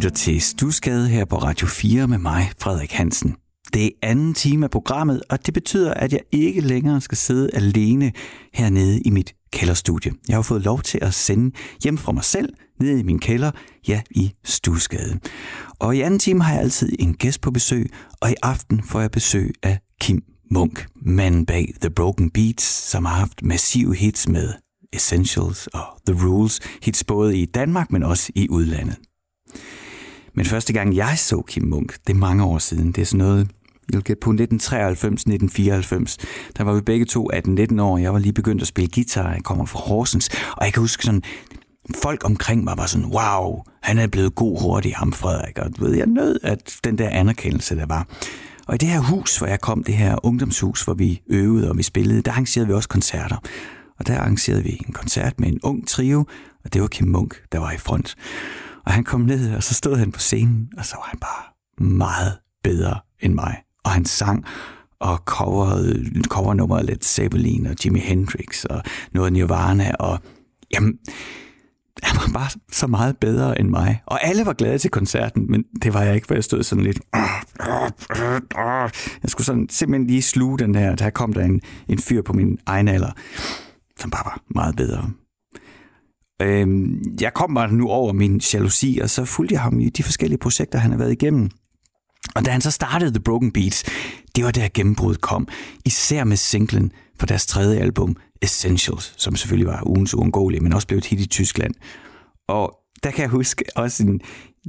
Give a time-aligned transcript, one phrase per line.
[0.00, 3.36] lytter til Stusgade her på Radio 4 med mig, Frederik Hansen.
[3.74, 7.50] Det er anden time af programmet, og det betyder, at jeg ikke længere skal sidde
[7.54, 8.12] alene
[8.54, 10.12] hernede i mit kælderstudie.
[10.28, 13.50] Jeg har fået lov til at sende hjem fra mig selv, ned i min kælder,
[13.88, 15.18] ja, i Stusgade.
[15.78, 17.90] Og i anden time har jeg altid en gæst på besøg,
[18.20, 23.04] og i aften får jeg besøg af Kim Munk, manden bag The Broken Beats, som
[23.04, 24.52] har haft massive hits med
[24.92, 28.96] Essentials og The Rules, hits både i Danmark, men også i udlandet.
[30.34, 33.18] Men første gang jeg så Kim Munk, det er mange år siden, det er sådan
[33.18, 33.48] noget,
[33.92, 34.36] jeg vil gætte på 1993-1994,
[36.56, 39.42] der var vi begge to 18-19 år, jeg var lige begyndt at spille guitar, jeg
[39.44, 41.22] kommer fra Horsens, og jeg kan huske sådan,
[42.02, 45.84] folk omkring mig var sådan, wow, han er blevet god hurtigt, ham Frederik, og du
[45.84, 48.06] ved, jeg nød, at den der anerkendelse, der var.
[48.66, 51.78] Og i det her hus, hvor jeg kom, det her ungdomshus, hvor vi øvede og
[51.78, 53.36] vi spillede, der arrangerede vi også koncerter.
[53.98, 56.24] Og der arrangerede vi en koncert med en ung trio,
[56.64, 58.16] og det var Kim Munk, der var i front.
[58.86, 61.84] Og han kom ned, og så stod han på scenen, og så var han bare
[61.86, 63.56] meget bedre end mig.
[63.84, 64.44] Og han sang
[65.00, 70.18] og coverede, covernummeret Led Zeppelin og Jimi Hendrix og noget Nirvana, og
[70.74, 70.98] jamen,
[72.02, 74.02] han var bare så meget bedre end mig.
[74.06, 76.84] Og alle var glade til koncerten, men det var jeg ikke, for jeg stod sådan
[76.84, 77.00] lidt...
[79.22, 80.94] Jeg skulle sådan simpelthen lige sluge den her.
[80.94, 83.10] Der kom der en, en fyr på min egen alder,
[83.98, 85.10] som bare var meget bedre.
[86.40, 86.68] Øh,
[87.20, 90.38] jeg kom bare nu over min jalousi, og så fulgte jeg ham i de forskellige
[90.38, 91.50] projekter, han har været igennem.
[92.34, 93.84] Og da han så startede The Broken Beats,
[94.36, 95.48] det var der gennembruddet kom.
[95.84, 100.86] Især med singlen fra deres tredje album, Essentials, som selvfølgelig var ugens uundgåelige, men også
[100.86, 101.74] blev et hit i Tyskland.
[102.48, 104.20] Og der kan jeg huske også en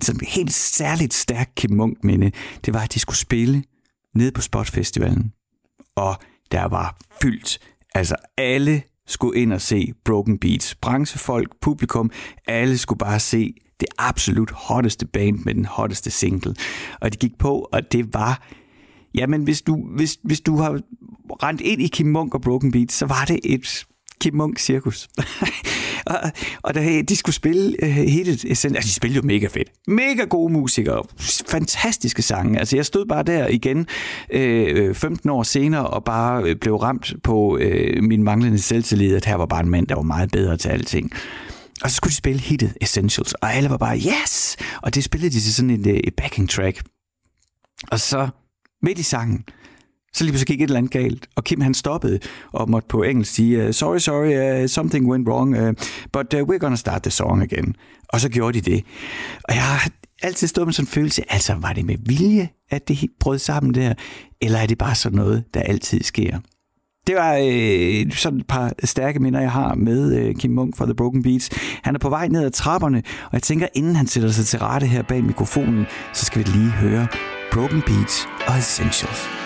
[0.02, 2.31] sådan helt særligt stærk Kim Munk minde.
[2.66, 3.64] Det var, at de skulle spille
[4.16, 5.33] nede på Spot Festivalen.
[5.95, 6.16] Og
[6.52, 7.59] der var fyldt.
[7.95, 10.76] Altså alle skulle ind og se Broken Beats.
[10.76, 12.12] Branchefolk, publikum,
[12.48, 16.56] alle skulle bare se det absolut hotteste band med den hotteste single.
[17.02, 18.48] Og de gik på, og det var...
[19.16, 20.80] Jamen, hvis du, hvis, hvis du har
[21.44, 23.86] rent ind i Kim Munk og Broken Beats, så var det et
[24.21, 25.09] Kim Munk cirkus.
[26.11, 26.17] og,
[26.61, 29.70] og da de skulle spille uh, hitet, altså de spillede jo mega fedt.
[29.87, 31.04] Mega gode musikere,
[31.49, 32.60] fantastiske sange.
[32.60, 33.87] Altså jeg stod bare der igen
[34.89, 39.36] uh, 15 år senere og bare blev ramt på uh, min manglende selvtillid, at her
[39.36, 41.11] var bare en mand, der var meget bedre til alting.
[41.83, 44.58] Og så skulle de spille hittet Essentials, og alle var bare, yes!
[44.81, 46.83] Og det spillede de til sådan et, et backing track.
[47.92, 48.30] Og så
[48.81, 49.43] midt i sangen,
[50.14, 52.20] så lige pludselig gik et eller andet galt, og Kim han stoppede
[52.52, 55.73] og måtte på engelsk sige, øh, sorry, sorry, uh, something went wrong, uh,
[56.14, 57.76] but uh, we're gonna start the song again.
[58.10, 58.83] Og så gjorde de det.
[59.44, 59.89] Og jeg har
[60.22, 63.73] altid stået med sådan en følelse, altså var det med vilje, at det brød sammen
[63.73, 63.94] der,
[64.42, 66.39] eller er det bare sådan noget, der altid sker?
[67.08, 70.86] Det var øh, sådan et par stærke minder, jeg har med øh, Kim Munk fra
[70.86, 71.49] The Broken Beats.
[71.83, 74.60] Han er på vej ned ad trapperne, og jeg tænker, inden han sætter sig til
[74.60, 77.08] rette her bag mikrofonen, så skal vi lige høre
[77.52, 79.41] Broken Beats og Essentials.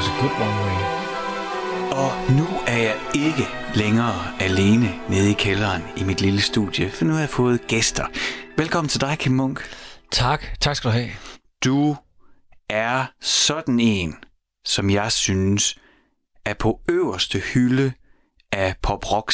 [0.00, 0.78] Was a good one way.
[1.92, 7.04] Og nu er jeg ikke længere alene nede i kælderen i mit lille studie, for
[7.04, 8.06] nu har jeg fået gæster.
[8.56, 9.60] Velkommen til dig, Kim Munk.
[10.12, 10.44] Tak.
[10.60, 11.10] Tak skal du have.
[11.64, 11.96] Du
[12.70, 14.14] er sådan en,
[14.66, 15.78] som jeg synes
[16.44, 17.92] er på øverste hylde
[18.52, 19.32] af pop rock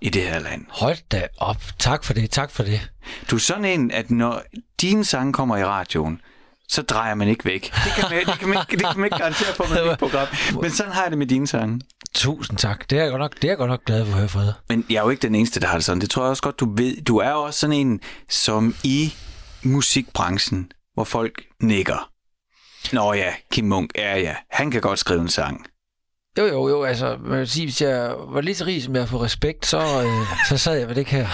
[0.00, 0.64] i det her land.
[0.68, 1.62] Hold da op.
[1.78, 2.30] Tak for det.
[2.30, 2.90] Tak for det.
[3.30, 4.42] Du er sådan en, at når
[4.80, 6.20] dine sange kommer i radioen,
[6.68, 7.62] så drejer man ikke væk.
[7.62, 10.28] Det kan man, det kan man, det kan man ikke garantere for med mit program.
[10.62, 11.80] Men sådan har jeg det med dine sange.
[12.14, 12.90] Tusind tak.
[12.90, 14.52] Det er jeg godt nok, det er jeg godt nok glad for at høre, Fred.
[14.68, 16.00] Men jeg er jo ikke den eneste, der har det sådan.
[16.00, 17.02] Det tror jeg også godt, du ved.
[17.02, 19.14] Du er også sådan en, som i
[19.62, 22.10] musikbranchen, hvor folk nikker.
[22.92, 25.66] Nå ja, Kim Munk, ja ja, han kan godt skrive en sang.
[26.38, 29.08] Jo, jo, jo, altså, man vil sige, hvis jeg var lige så rig, som jeg
[29.08, 31.26] får respekt, så, øh, så sad jeg ved det her.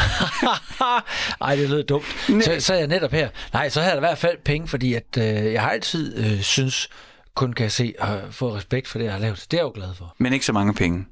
[1.41, 2.05] Ej, det lyder dumt.
[2.27, 3.29] Så, så er jeg netop her.
[3.53, 6.41] Nej, så havde jeg i hvert fald penge, fordi at, øh, jeg har altid øh,
[6.41, 6.89] synes,
[7.35, 9.47] kun kan jeg se og få respekt for det, jeg har lavet.
[9.51, 10.15] Det er jeg jo glad for.
[10.19, 11.05] Men ikke så mange penge.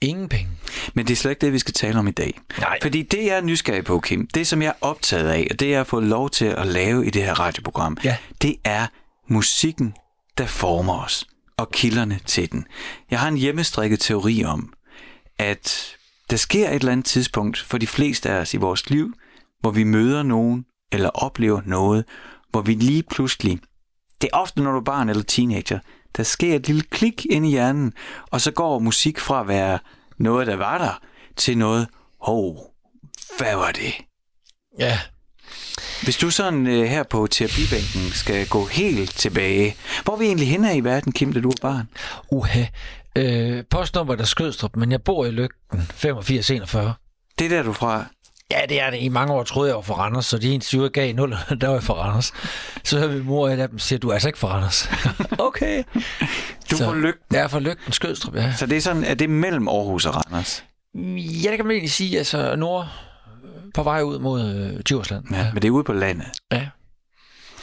[0.00, 0.48] Ingen penge.
[0.94, 2.38] Men det er slet ikke det, vi skal tale om i dag.
[2.58, 2.78] Nej.
[2.82, 5.70] Fordi det, jeg er nysgerrig på, Kim, det som jeg er optaget af, og det
[5.70, 8.16] jeg har fået lov til at lave i det her radioprogram, Ja.
[8.42, 8.86] det er
[9.28, 9.94] musikken,
[10.38, 11.24] der former os,
[11.60, 12.66] og kilderne til den.
[13.10, 14.72] Jeg har en hjemmestrikket teori om,
[15.38, 15.96] at
[16.30, 19.14] der sker et eller andet tidspunkt for de fleste af os i vores liv,
[19.60, 22.04] hvor vi møder nogen, eller oplever noget,
[22.50, 23.60] hvor vi lige pludselig,
[24.20, 25.78] det er ofte når du er barn eller teenager,
[26.16, 27.92] der sker et lille klik ind i hjernen,
[28.30, 29.78] og så går musik fra at være
[30.18, 31.02] noget, der var der,
[31.36, 31.88] til noget,
[32.20, 32.74] hov,
[33.38, 33.94] hvad var det?
[34.78, 34.98] Ja.
[36.02, 40.48] Hvis du sådan øh, her på terapibænken skal gå helt tilbage, hvor er vi egentlig
[40.48, 41.88] henne i verden, Kim, da du var barn?
[42.30, 42.64] Uha.
[43.16, 46.94] Øh, postnummer der Skødstrup, men jeg bor i Lygten 8541.
[47.38, 48.04] Det er der, du er fra.
[48.50, 48.98] Ja, det er det.
[49.02, 51.30] I mange år troede jeg var fra Randers, så de eneste, jeg gav i nul,
[51.60, 52.32] der var jeg fra Randers.
[52.84, 54.90] Så hører min mor et af dem siger, du er altså ikke fra Randers.
[55.48, 55.82] okay.
[56.70, 57.24] Du Så- er fra Lygten.
[57.36, 58.52] Jeg er fra Lygten, Skødstrup, ja.
[58.56, 60.64] Så det er sådan, at det er mellem Aarhus og Randers.
[61.44, 62.18] Ja, det kan man egentlig sige.
[62.18, 62.88] Altså, nord
[63.74, 65.24] på vej ud mod øh, Djursland.
[65.30, 66.26] Ja, men det er ude på landet.
[66.52, 66.66] ja.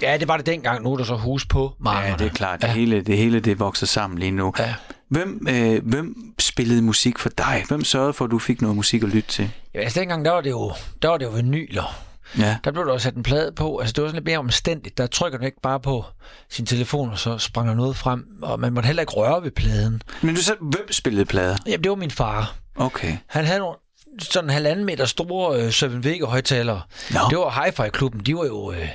[0.02, 0.84] Ja, det var det dengang.
[0.84, 2.08] Nu er der så hus på markerne.
[2.08, 2.62] Ja, det er klart.
[2.62, 2.74] Det, Ja.
[2.74, 4.54] hele, det hele det vokser sammen lige nu.
[4.60, 4.74] Ja.
[5.10, 7.64] Hvem, øh, hvem spillede musik for dig?
[7.68, 9.50] Hvem sørgede for, at du fik noget musik at lytte til?
[9.74, 10.72] Ja, altså dengang, der var det jo,
[11.02, 11.96] der var det jo vinyler.
[12.38, 12.58] Ja.
[12.64, 13.78] Der blev der også sat en plade på.
[13.78, 14.98] Altså, det var sådan lidt mere omstændigt.
[14.98, 16.06] Der trykker du ikke bare på
[16.50, 18.26] sin telefon, og så sprang der noget frem.
[18.42, 20.02] Og man måtte heller ikke røre ved pladen.
[20.22, 21.58] Men du sagde, hvem spillede plader?
[21.66, 22.56] Jamen, det var min far.
[22.76, 23.18] Okay.
[23.28, 23.76] Han havde nogle
[24.20, 26.82] sådan en halvanden meter store øh, Søven Vega højtalere.
[27.12, 27.20] Nå.
[27.30, 28.22] Det var Hi-Fi-klubben.
[28.22, 28.90] De var jo, øh,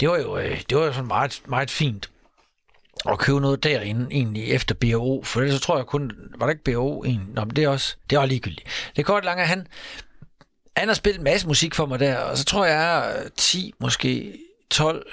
[0.00, 2.10] det var jo, øh, det var jo sådan meget, meget fint
[3.08, 6.50] at købe noget derinde egentlig efter BO, for ellers så tror jeg kun, var der
[6.52, 7.34] ikke BO egentlig?
[7.34, 8.68] Nå, men det er også, det er også ligegyldigt.
[8.96, 9.66] Det kort langt, at han,
[10.76, 13.28] han har spillet en masse musik for mig der, og så tror jeg, jeg er
[13.36, 14.38] 10, måske
[14.70, 15.06] 12,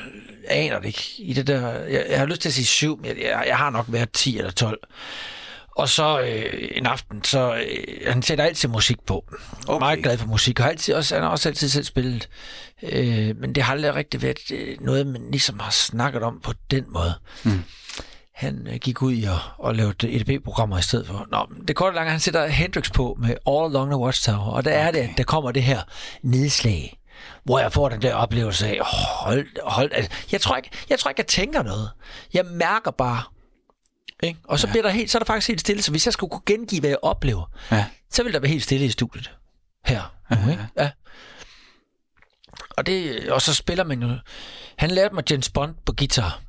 [0.48, 3.06] aner det ikke, i det der, jeg, jeg har lyst til at sige 7, men
[3.06, 4.80] jeg, jeg, jeg har nok været 10 eller 12.
[5.80, 9.26] Og så øh, en aften, så øh, han sætter altid musik på.
[9.68, 9.80] Okay.
[9.80, 12.30] Meget glad for musik, og altid også, han har også altid selv spillet.
[12.84, 16.54] Øh, men det har aldrig rigtig været øh, noget, man ligesom har snakket om på
[16.72, 17.14] den måde.
[17.44, 17.64] Mm.
[18.36, 21.28] Han øh, gik ud og, og lavede EDB-programmer i stedet for.
[21.32, 24.72] Nå, det korte lange, han sætter Hendrix på med All Along the Watchtower, og der
[24.72, 24.88] okay.
[24.88, 25.82] er det, at der kommer det her
[26.24, 27.00] nedslag,
[27.44, 31.10] hvor jeg får den der oplevelse af, hold, hold, altså, jeg, tror ikke, jeg tror
[31.10, 31.90] ikke, jeg tænker noget.
[32.34, 33.24] Jeg mærker bare,
[34.24, 34.40] ikke?
[34.44, 34.72] Og så, ja.
[34.72, 36.80] bliver der helt, så er der faktisk helt stille, så hvis jeg skulle kunne gengive,
[36.80, 37.86] hvad jeg oplever, Ja.
[38.12, 39.32] så vil der være helt stille i studiet.
[39.86, 40.14] Her.
[40.46, 40.68] Nu, ikke?
[40.78, 40.90] Ja.
[42.78, 44.10] Og, det, og så spiller man jo...
[44.78, 46.42] Han lærte mig James Bond på guitar.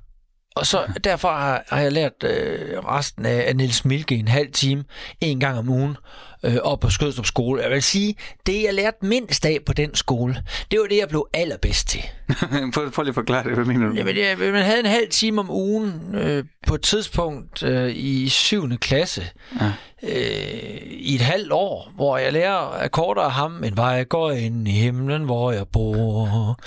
[0.56, 4.52] Og så derfor har, har jeg lært øh, resten af, af Niels Milke en halv
[4.52, 4.84] time,
[5.20, 5.96] en gang om ugen,
[6.42, 7.62] øh, op på Skødstrup skole.
[7.62, 8.14] Jeg vil sige,
[8.47, 12.02] det jeg lærte mindst af på den skole, det var det, jeg blev allerbedst til.
[12.75, 13.54] prøv, prøv lige at forklare det.
[13.54, 13.94] Hvad mener du?
[13.94, 18.28] Jamen, det, man havde en halv time om ugen øh, på et tidspunkt øh, i
[18.28, 18.78] 7.
[18.78, 19.23] klasse.
[19.61, 19.73] Ja.
[20.02, 23.64] Øh, I et halvt år, hvor jeg lærer akkorder af ham.
[23.64, 26.61] En vej går ind i himlen, hvor jeg bor.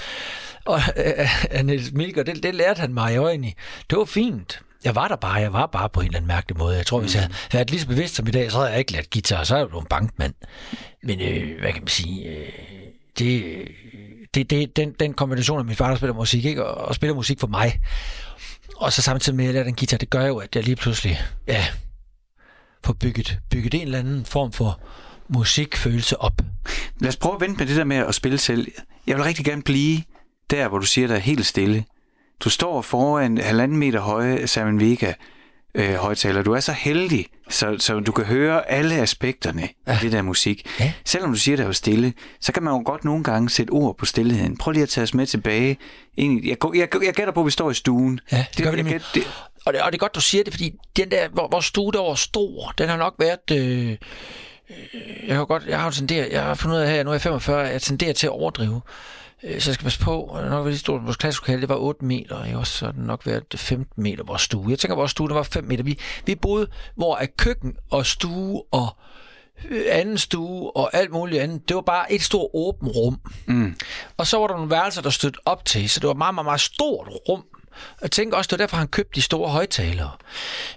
[0.65, 3.55] Og øh, af Niels Milker, det, det lærte han mig jo egentlig.
[3.89, 4.61] Det var fint.
[4.83, 6.77] Jeg var der bare, jeg var bare på en eller anden mærkelig måde.
[6.77, 8.79] Jeg tror, hvis jeg havde været lige så bevidst som i dag, så havde jeg
[8.79, 10.33] ikke lært guitar, så er jeg blevet en bankmand.
[11.03, 12.29] Men øh, hvad kan man sige?
[12.29, 12.47] Øh,
[13.19, 13.61] det,
[14.33, 16.65] det, det, den, den kombination af min far, der spiller musik, ikke?
[16.65, 17.79] Og, og spiller musik for mig,
[18.75, 20.75] og så samtidig med, at jeg lærer den guitar, det gør jo, at jeg lige
[20.75, 21.65] pludselig, ja,
[22.83, 24.79] får bygget, bygget en eller anden form for
[25.27, 26.41] musikfølelse op.
[26.99, 28.67] Lad os prøve at vente med det der med at spille selv.
[29.07, 30.03] Jeg vil rigtig gerne blive
[30.49, 31.85] der, hvor du siger, der er helt stille.
[32.43, 35.13] Du står foran halvanden meter høje Simon Vega
[35.75, 36.43] øh, højtaler.
[36.43, 40.67] Du er så heldig, så, så du kan høre alle aspekterne af det der musik.
[40.79, 40.93] Ja.
[41.05, 43.71] Selvom du siger, det er jo stille, så kan man jo godt nogle gange sætte
[43.71, 44.57] ord på stillheden.
[44.57, 45.77] Prøv lige at tage os med tilbage.
[46.17, 48.19] Egentlig, jeg, jeg, jeg, jeg gætter på, at vi står i stuen.
[48.31, 49.23] Ja, det gør vi jeg gætter- det,
[49.65, 51.91] og, det, og det er godt, du siger det, fordi den der, hvor, hvor stue
[51.91, 53.51] der var stor, den har nok været...
[53.51, 53.97] Øh
[55.27, 57.21] jeg har godt, jeg har tenderet, jeg har fundet ud af her, nu er jeg
[57.21, 58.81] 45, jeg tenderer til at overdrive.
[59.43, 62.45] Øh, så jeg skal passe på, nok været stort, vores klasselokale, det var 8 meter,
[62.45, 62.57] ikke?
[62.57, 64.69] også så det nok været 15 meter vores stue.
[64.69, 65.83] Jeg tænker, vores stue, der var 5 meter.
[65.83, 68.87] Vi, vi boede, hvor er køkken og stue og
[69.69, 71.69] øh, anden stue og alt muligt andet.
[71.69, 73.19] Det var bare et stort åbent rum.
[73.45, 73.75] Mm.
[74.17, 76.45] Og så var der nogle værelser, der stødte op til, så det var meget, meget,
[76.45, 77.43] meget stort rum.
[78.01, 80.11] Jeg tænker også, det var derfor, han købte de store højtalere.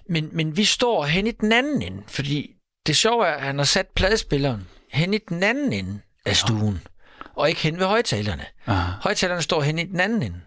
[0.09, 2.56] Men, men vi står hen i den anden ende, fordi
[2.87, 6.81] det sjove er, at han har sat pladespilleren hen i den anden ende af stuen,
[6.85, 7.27] ja.
[7.37, 8.47] og ikke hen ved højtalerne.
[8.67, 8.93] Aha.
[9.03, 10.41] Højtalerne står hen i den anden ende.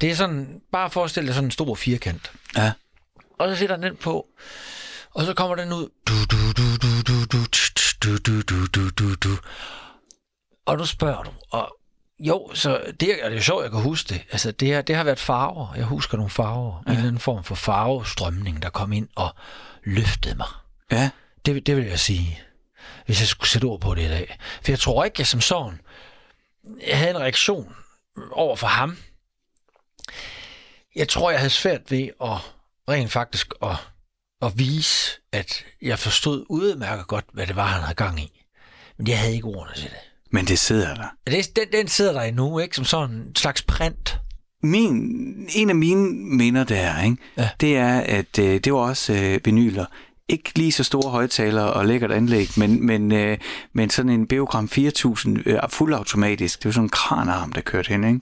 [0.00, 2.32] Det er sådan, bare forestil dig sådan en stor firkant.
[2.56, 2.72] Ja.
[3.38, 4.26] Og så sætter han den på,
[5.10, 5.88] og så kommer den ud.
[6.06, 7.46] Du, du, du, du, du, du,
[8.02, 9.38] du, du, du, du, du, du.
[10.66, 11.76] Og nu spørger du, og
[12.18, 14.22] jo, så det, er, det er sjovt, jeg kan huske det.
[14.32, 15.74] Altså, det, her, det har været farver.
[15.76, 16.82] Jeg husker nogle farver.
[16.86, 16.90] Ja.
[16.90, 19.34] En eller anden form for farvestrømning, der kom ind og
[19.84, 20.46] løftede mig.
[20.92, 21.10] Ja.
[21.46, 22.40] Det, det vil jeg sige,
[23.06, 24.38] hvis jeg skulle sætte ord på det i dag.
[24.62, 25.80] For jeg tror ikke, jeg som sådan
[26.86, 27.74] jeg havde en reaktion
[28.32, 28.96] over for ham.
[30.96, 32.36] Jeg tror, jeg havde svært ved at
[32.88, 33.76] rent faktisk at,
[34.42, 38.42] at vise, at jeg forstod udmærket godt, hvad det var, han havde gang i.
[38.98, 39.98] Men jeg havde ikke ordene til det.
[40.30, 41.08] Men det sidder der.
[41.26, 42.76] Det, den, den sidder der endnu, ikke?
[42.76, 44.18] Som sådan en slags print.
[44.62, 44.94] Min,
[45.54, 47.16] en af mine minder der, ikke?
[47.36, 47.48] Ja.
[47.60, 49.86] det er, at øh, det var også øh, vinyler.
[50.30, 53.38] Ikke lige så store højtalere og lækkert anlæg, men, men, øh,
[53.72, 56.58] men sådan en Beogram 4000 øh, fuldautomatisk.
[56.58, 58.04] Det var sådan en kranarm, der kørte hen.
[58.04, 58.20] Ikke?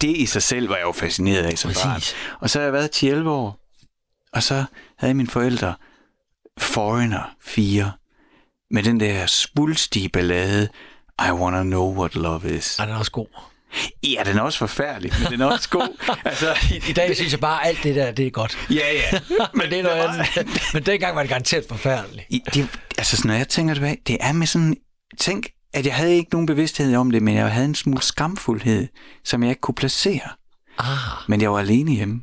[0.00, 1.84] Det i sig selv var jeg jo fascineret af som Præcis.
[1.84, 2.00] barn.
[2.40, 3.58] Og så har jeg været 10-11 år,
[4.32, 4.64] og så
[4.98, 5.74] havde mine forældre
[6.58, 7.92] Foreigner 4
[8.70, 10.68] med den der spulstige ballade
[11.28, 12.78] i wanna know what love is.
[12.78, 13.51] Er den også god?
[14.02, 15.88] Ja, den er også forfærdelig, men den er også god.
[16.24, 16.56] altså,
[16.88, 18.58] I, dag synes jeg bare, at alt det der, det er godt.
[18.70, 19.18] Ja, ja.
[19.54, 20.52] Men, det er noget andet.
[20.74, 22.26] men dengang var det garanteret forfærdeligt.
[22.54, 24.76] Det, altså, når jeg tænker tilbage, det er med sådan...
[25.18, 28.88] Tænk, at jeg havde ikke nogen bevidsthed om det, men jeg havde en smule skamfuldhed,
[29.24, 30.28] som jeg ikke kunne placere.
[30.78, 30.88] Ah.
[31.28, 32.22] Men jeg var alene hjemme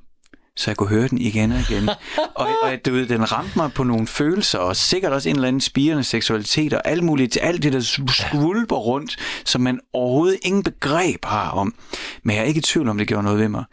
[0.59, 1.89] så jeg kunne høre den igen og igen.
[2.35, 5.47] og, og du ved, den ramte mig på nogle følelser, og sikkert også en eller
[5.47, 10.63] anden spirende seksualitet, og alt muligt, alt det, der skvulper rundt, som man overhovedet ingen
[10.63, 11.75] begreb har om.
[12.23, 13.63] Men jeg er ikke i tvivl om, det gjorde noget ved mig.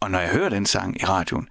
[0.00, 1.48] Og når jeg hører den sang i radioen,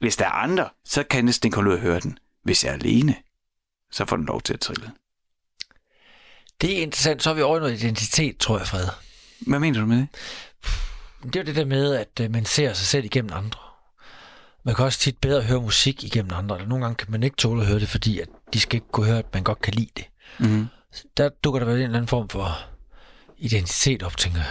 [0.00, 2.18] hvis der er andre, så kan jeg næsten ikke holde ud at høre den.
[2.44, 3.14] Hvis jeg er alene,
[3.92, 4.90] så får den lov til at trille.
[6.60, 7.22] Det er interessant.
[7.22, 8.86] Så har vi over noget identitet, tror jeg, Fred.
[9.46, 10.08] Hvad mener du med det?
[11.22, 13.73] Det er jo det der med, at øh, man ser sig selv igennem andre.
[14.64, 16.56] Man kan også tit bedre høre musik igennem andre.
[16.56, 18.86] Eller nogle gange kan man ikke tåle at høre det, fordi at de skal ikke
[18.92, 20.04] kunne høre, at man godt kan lide det.
[20.38, 20.66] Mm.
[21.16, 22.58] Der dukker der vel en eller anden form for
[23.38, 24.48] identitet op, tænker jeg.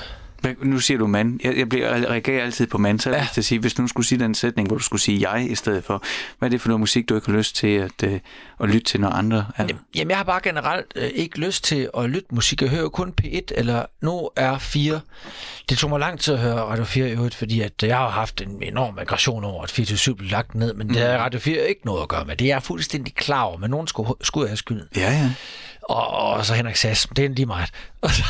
[0.62, 1.40] Nu siger du mand.
[1.44, 3.28] Jeg, jeg, bliver, reagerer altid på mand, så jeg ja.
[3.34, 5.52] til at sige, hvis du nu skulle sige den sætning, hvor du skulle sige jeg
[5.52, 6.04] i stedet for,
[6.40, 8.14] hvad er det for noget musik, du ikke har lyst til at, uh,
[8.60, 11.90] at lytte til, når andre er Jamen, jeg har bare generelt uh, ikke lyst til
[11.98, 12.62] at lytte musik.
[12.62, 15.00] Jeg hører kun P1 eller nu er 4.
[15.70, 18.10] Det tog mig lang tid at høre Radio 4 i øvrigt, fordi at jeg har
[18.10, 20.94] haft en enorm aggression over, at 24 blev lagt ned, men mm.
[20.94, 22.36] det har Radio 4 ikke noget at gøre med.
[22.36, 24.88] Det er jeg fuldstændig klar over, men nogen skulle, skulle have skylden.
[24.96, 25.32] Ja, ja
[25.90, 27.70] og, og så Henrik Sass, det er lige meget.
[28.02, 28.24] Og så,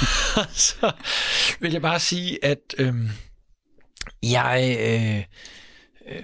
[0.54, 0.92] så
[1.60, 3.10] vil jeg bare sige, at øhm,
[4.24, 4.78] jeg...
[4.80, 5.24] Øh,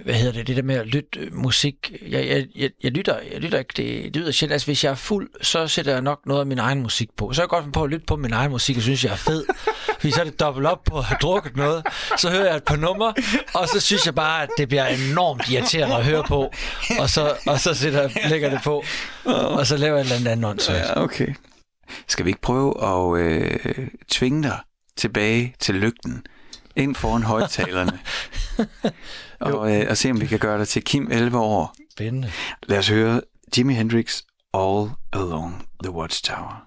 [0.04, 3.40] hvad hedder det, det der med at lytte musik, jeg, jeg, jeg, jeg, lytter, jeg
[3.40, 6.20] lytter ikke, det, det lyder sjældent, altså hvis jeg er fuld, så sætter jeg nok
[6.26, 7.32] noget af min egen musik på.
[7.32, 9.16] Så er jeg godt på at lytte på min egen musik, og synes, jeg er
[9.16, 9.44] fed,
[10.00, 11.86] fordi så er det dobbelt op på at have drukket noget,
[12.18, 13.14] så hører jeg et par numre,
[13.54, 16.52] og så synes jeg bare, at det bliver enormt irriterende at høre på,
[16.98, 18.84] og så, og så sætter, lægger det på,
[19.24, 21.34] og så laver jeg et eller andet andet Ja, okay.
[22.08, 24.58] Skal vi ikke prøve at øh, tvinge dig
[24.96, 26.22] tilbage til lygten,
[26.76, 27.98] ind foran højtalerne,
[29.40, 31.74] og, øh, og se om vi kan gøre dig til Kim 11 år.
[31.92, 32.30] Spændende.
[32.62, 33.20] Lad os høre
[33.58, 34.22] Jimi Hendrix
[34.54, 36.66] All Along the Watchtower.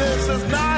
[0.00, 0.69] this is not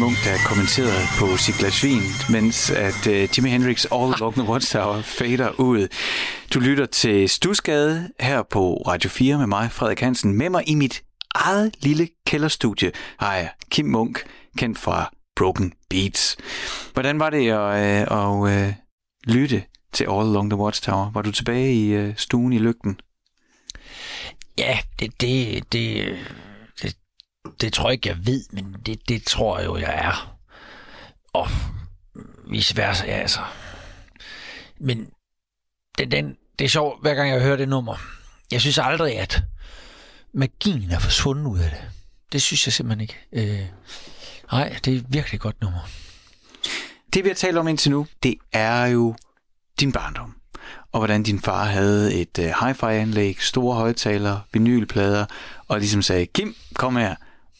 [0.00, 4.42] Munk, der kommenterede på sit glas vin, mens at uh, Jimi Hendrix All Along the
[4.42, 5.88] Watchtower fader ud.
[6.54, 10.38] Du lytter til Stusgade her på Radio 4 med mig, Frederik Hansen.
[10.38, 11.02] Med mig i mit
[11.34, 14.22] eget lille kælderstudie har jeg Kim Munk,
[14.58, 16.36] kendt fra Broken Beats.
[16.92, 18.72] Hvordan var det at, uh, at uh,
[19.26, 21.10] lytte til All Along the Watchtower?
[21.14, 23.00] Var du tilbage i uh, stuen i lygten?
[24.58, 26.16] Ja, det, det, det,
[27.60, 30.36] det, tror jeg ikke, jeg ved, men det, det tror jeg jo, jeg er.
[31.32, 31.48] Og
[32.50, 33.40] vice versa, ja, altså.
[34.80, 35.08] Men
[35.98, 37.96] den, den, det er sjovt, hver gang jeg hører det nummer.
[38.52, 39.42] Jeg synes aldrig, at
[40.32, 41.90] magien er forsvundet ud af det.
[42.32, 43.18] Det synes jeg simpelthen ikke.
[43.32, 43.66] Øh,
[44.52, 45.88] nej, det er et virkelig godt nummer.
[47.14, 49.16] Det vi har talt om indtil nu, det er jo
[49.80, 50.36] din barndom.
[50.92, 55.26] Og hvordan din far havde et øh, hi-fi-anlæg, store højtalere, vinylplader,
[55.68, 57.14] og ligesom sagde, Kim, kom her.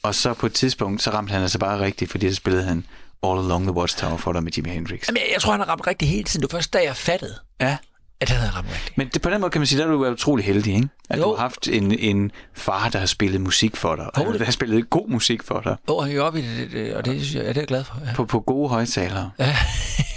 [0.04, 2.86] Og så på et tidspunkt, så ramte han altså bare rigtigt, fordi så spillede han
[3.22, 5.08] All Along the Watchtower for dig med Jimi Hendrix.
[5.08, 6.42] Jamen, jeg, jeg tror, han har ramt rigtigt hele tiden.
[6.42, 7.76] Det var først da, jeg fattede, Ja,
[8.20, 8.98] at han havde ramt rigtigt.
[8.98, 10.88] men det, på den måde kan man sige, der er du været utrolig heldig, ikke?
[11.10, 11.22] At Jo.
[11.24, 14.38] du har haft en, en far, der har spillet musik for dig, Jo, og det-
[14.40, 16.94] der har spillet god musik for dig, Åh, han gik op i det, det, det,
[16.94, 18.00] og det, synes jeg, ja, det er jeg glad for.
[18.06, 18.14] Ja.
[18.14, 19.30] på, på gode højtalere.
[19.38, 19.56] Ja.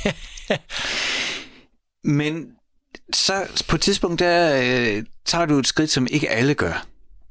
[2.04, 2.45] Men
[3.13, 6.86] så på et tidspunkt, der øh, tager du et skridt, som ikke alle gør.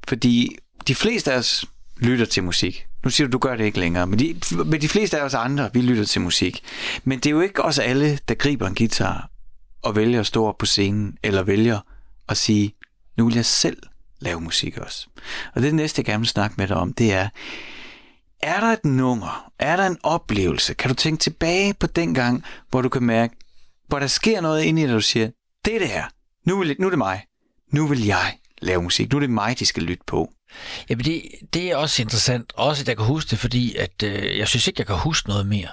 [0.07, 1.65] Fordi de fleste af os
[1.99, 2.87] lytter til musik.
[3.03, 5.33] Nu siger du, du gør det ikke længere, men de, men de fleste af os
[5.33, 6.63] andre, vi lytter til musik.
[7.03, 9.29] Men det er jo ikke også alle, der griber en guitar
[9.81, 11.79] og vælger at stå op på scenen, eller vælger
[12.29, 12.75] at sige,
[13.17, 13.77] nu vil jeg selv
[14.19, 15.07] lave musik også.
[15.55, 17.29] Og det næste, jeg gerne vil snakke med dig om, det er,
[18.41, 19.51] er der et nummer?
[19.59, 20.73] Er der en oplevelse?
[20.73, 23.35] Kan du tænke tilbage på den gang, hvor du kan mærke,
[23.87, 25.29] hvor der sker noget inde i dig, du siger,
[25.65, 26.05] det er det her.
[26.45, 27.25] Nu, vil, nu er det mig.
[27.71, 29.11] Nu vil jeg lave musik.
[29.11, 30.31] Nu er det mig, de skal lytte på.
[30.89, 32.53] Jamen, det, det er også interessant.
[32.55, 35.29] Også, at jeg kan huske det, fordi at, øh, jeg synes ikke, jeg kan huske
[35.29, 35.69] noget mere.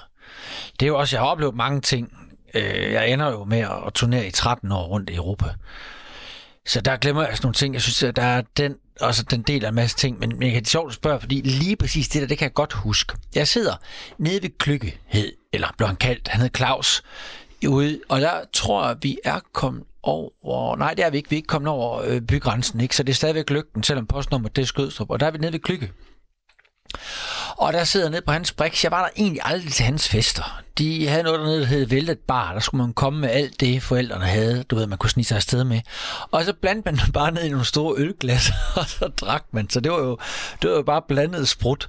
[0.79, 2.17] Det er jo også, jeg har oplevet mange ting.
[2.53, 5.45] Øh, jeg ender jo med at turnere i 13 år rundt i Europa.
[6.65, 7.73] Så der glemmer jeg sådan nogle ting.
[7.73, 10.19] Jeg synes, at der er den, også den del af en masse ting.
[10.19, 12.45] Men, men jeg kan det sjovt at spørge, fordi lige præcis det der, det kan
[12.45, 13.13] jeg godt huske.
[13.35, 13.73] Jeg sidder
[14.17, 17.03] nede ved Klygge, hed, eller blev han kaldt, han hed Claus,
[17.67, 21.35] ude, og der tror jeg, vi er kommet over, nej det er vi ikke, vi
[21.35, 22.95] er ikke kommet over øh, bygrænsen, ikke?
[22.95, 25.53] så det er stadigvæk lygten, selvom postnummer det er Skødstrup, og der er vi nede
[25.53, 25.91] ved Klygge.
[27.57, 28.83] Og der sidder nede på hans brix.
[28.83, 30.61] Jeg var der egentlig aldrig til hans fester.
[30.77, 32.53] De havde noget dernede, der hed Væltet Bar.
[32.53, 34.63] Der skulle man komme med alt det, forældrene havde.
[34.63, 35.81] Du ved, man kunne snige sig afsted med.
[36.31, 39.69] Og så blandede man bare ned i nogle store ølglas, og så drak man.
[39.69, 40.17] Så det var jo,
[40.61, 41.87] det var jo bare blandet sprut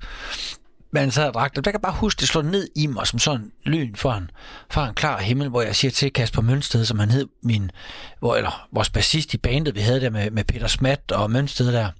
[0.96, 1.62] manden sad og drak dem.
[1.62, 4.30] Der kan bare huske, det slår ned i mig som sådan lyn for en,
[4.70, 7.70] for en klar himmel, hvor jeg siger til Kasper Mønsted, som han hed, min,
[8.18, 11.72] hvor, eller vores bassist i bandet, vi havde der med, med Peter Smat og Mønsted
[11.72, 11.90] der.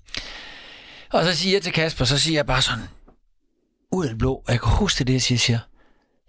[1.13, 2.89] Og så siger jeg til Kasper, så siger jeg bare sådan,
[3.93, 5.59] ud af det blå, og jeg kan huske det, jeg siger, jeg siger,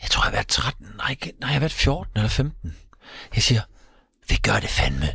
[0.01, 2.75] jeg tror, jeg har været 13, nej, nej, jeg har været 14 eller 15.
[3.36, 3.62] Jeg siger,
[4.30, 5.10] vi gør det fandme.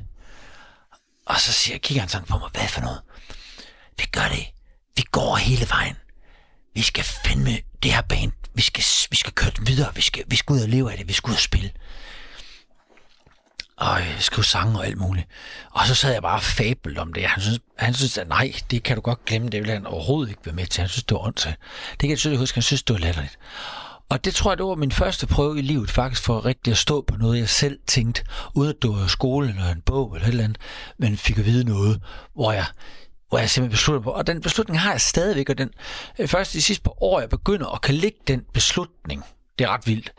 [1.27, 3.01] Og så siger, kigger han sådan på mig, hvad for noget?
[3.99, 4.47] Vi gør det.
[4.97, 5.97] Vi går hele vejen
[6.75, 7.51] vi skal fandme
[7.83, 10.61] det her band, vi skal, vi skal køre den videre, vi skal, vi skal ud
[10.61, 11.71] og leve af det, vi skal ud og spille.
[13.77, 15.27] Og øh, skrive sange og alt muligt.
[15.71, 17.27] Og så sad jeg bare fabelt om det.
[17.27, 20.31] Han synes, han synes at nej, det kan du godt glemme, det vil han overhovedet
[20.31, 20.81] ikke være med til.
[20.81, 21.45] Han synes, det var ondt
[21.91, 23.39] Det kan jeg tydeligt huske, han synes, det var latterligt.
[24.09, 26.79] Og det tror jeg, det var min første prøve i livet, faktisk for rigtig at
[26.79, 30.27] stå på noget, jeg selv tænkte, uden at det var skole eller en bog eller
[30.27, 30.59] et eller andet,
[30.99, 32.01] men fik at vide noget,
[32.35, 32.67] hvor jeg
[33.33, 35.71] hvor jeg simpelthen besluttede på, og den beslutning har jeg stadigvæk, og den,
[36.19, 39.25] øh, først de sidste par år, jeg begynder at kan lægge den beslutning.
[39.59, 40.13] Det er ret vildt.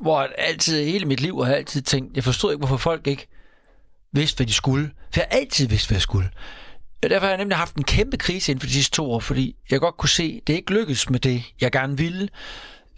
[0.00, 3.28] Hvor altid, hele mit liv har jeg altid tænkt, jeg forstod ikke, hvorfor folk ikke
[4.12, 4.90] vidste, hvad de skulle.
[5.12, 6.30] For jeg har altid vidst, hvad jeg skulle.
[7.02, 9.20] Og derfor har jeg nemlig haft en kæmpe krise inden for de sidste to år,
[9.20, 12.28] fordi jeg godt kunne se, at det ikke lykkedes med det, jeg gerne ville.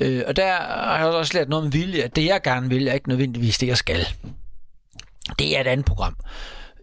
[0.00, 2.88] Øh, og der har jeg også lært noget om vilje, at det, jeg gerne vil,
[2.88, 4.08] er ikke nødvendigvis det, jeg skal.
[5.38, 6.16] Det er et andet program.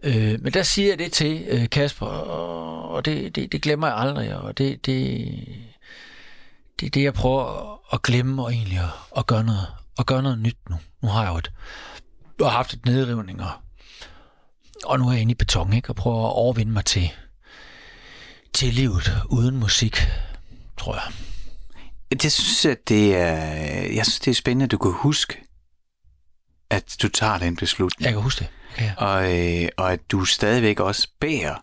[0.06, 3.86] Øh, men der siger jeg det til øh, Kasper, og, og det, det, det glemmer
[3.86, 5.28] jeg aldrig, og det, det,
[6.80, 9.66] det er det, jeg prøver at glemme og egentlig at, at gøre noget,
[9.98, 10.76] at gøre noget nyt nu.
[11.02, 11.52] Nu har jeg jo et,
[12.38, 13.50] jeg har haft et nedrivning, og,
[14.84, 15.90] og nu er jeg inde i beton, ikke?
[15.90, 17.10] og prøver at overvinde mig til,
[18.52, 19.96] til livet uden musik,
[20.76, 21.12] tror jeg.
[22.20, 23.36] Det synes jeg, det er,
[23.94, 25.45] jeg synes, det er spændende, at du kan huske,
[26.70, 28.04] at du tager den beslutning.
[28.04, 28.48] Jeg kan huske det.
[28.80, 28.92] Ja.
[28.96, 31.54] Og, øh, og at du stadigvæk også bærer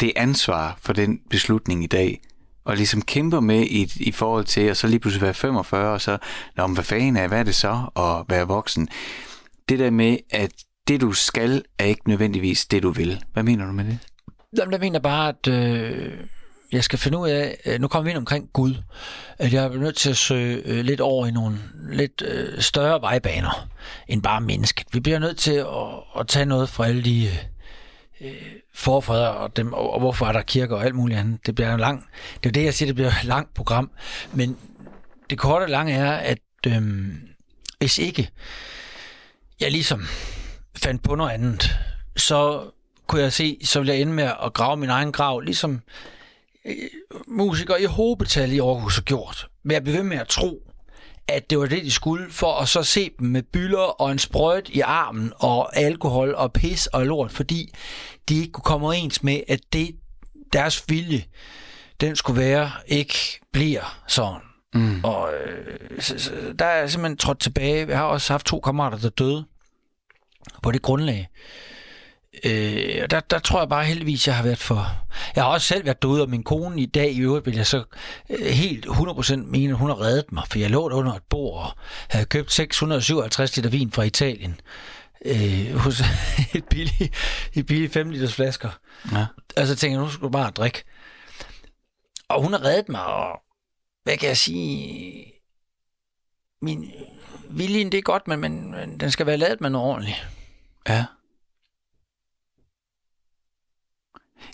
[0.00, 2.20] det ansvar for den beslutning i dag,
[2.64, 6.00] og ligesom kæmper med i, i forhold til, at så lige pludselig være 45, og
[6.00, 6.18] så,
[6.56, 8.88] Nå, men hvad fanden er, hvad er det så, at være voksen?
[9.68, 10.52] Det der med, at
[10.88, 13.22] det du skal, er ikke nødvendigvis det du vil.
[13.32, 13.98] Hvad mener du med det?
[14.58, 16.12] Jamen, jeg mener bare, at øh,
[16.72, 18.74] jeg skal finde ud af, øh, nu kommer vi ind omkring Gud,
[19.38, 21.58] at jeg er nødt til at søge øh, lidt over i nogle
[21.90, 23.68] lidt øh, større vejbaner
[24.08, 24.86] end bare mennesket.
[24.92, 27.30] Vi bliver nødt til at, at tage noget fra alle de
[28.20, 28.32] øh,
[28.74, 31.46] forfædre og, dem, og, og hvorfor er der kirker og alt muligt andet.
[31.46, 32.06] Det bliver en lang,
[32.42, 33.90] det er det, jeg siger, det bliver et langt program.
[34.32, 34.56] Men
[35.30, 37.06] det korte og lange er, at øh,
[37.78, 38.30] hvis ikke
[39.60, 40.06] jeg ligesom
[40.76, 41.78] fandt på noget andet,
[42.16, 42.70] så
[43.06, 45.82] kunne jeg se, så ville jeg ende med at grave min egen grav, ligesom
[47.26, 49.48] musikere i hobetal i Aarhus har gjort.
[49.64, 50.62] Med at blive ved med at tro,
[51.28, 54.18] at det var det, de skulle, for at så se dem med byller og en
[54.18, 57.74] sprøjt i armen og alkohol og pis og lort, fordi
[58.28, 59.96] de ikke kunne komme overens med, at det
[60.52, 61.24] deres vilje,
[62.00, 64.40] den skulle være, ikke bliver sådan.
[64.74, 65.04] Mm.
[65.04, 67.88] Og øh, så, så, der er simpelthen trådt tilbage.
[67.88, 69.44] Jeg har også haft to kammerater, der døde
[70.62, 71.28] på det grundlag.
[72.44, 74.86] Øh, der, der tror jeg bare heldigvis, jeg har været for...
[75.36, 77.66] Jeg har også selv været derude, og min kone i dag i øvrigt vil jeg
[77.66, 77.84] så
[78.30, 81.70] øh, helt 100% mene, hun har reddet mig, for jeg lå under et bord og
[82.08, 84.60] havde købt 657 liter vin fra Italien
[85.24, 86.00] øh, hos
[86.54, 87.14] et billigt,
[87.54, 88.70] et billigt 5 liters flasker.
[89.12, 89.26] Ja.
[89.56, 90.84] Altså tænker jeg, nu skal du bare drikke.
[92.28, 93.40] Og hun har reddet mig, og
[94.04, 95.32] hvad kan jeg sige?
[96.62, 96.90] Min
[97.50, 100.28] viljen, det er godt, men, men, men den skal være lavet med noget ordentligt.
[100.88, 101.04] Ja.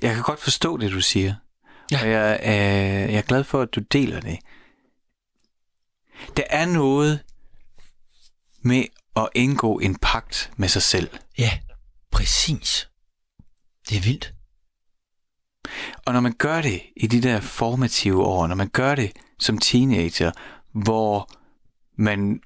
[0.02, 1.34] Jeg kan godt forstå det, du siger.
[1.90, 2.00] Ja.
[2.02, 4.38] Og jeg, øh, jeg er glad for, at du deler det.
[6.36, 7.24] Der er noget
[8.62, 8.84] med
[9.16, 11.10] at indgå en pagt med sig selv.
[11.38, 11.58] Ja,
[12.10, 12.88] præcis.
[13.88, 14.34] Det er vildt.
[16.06, 19.58] Og når man gør det i de der formative år, når man gør det som
[19.58, 20.32] teenager,
[20.72, 21.30] hvor
[21.96, 22.40] man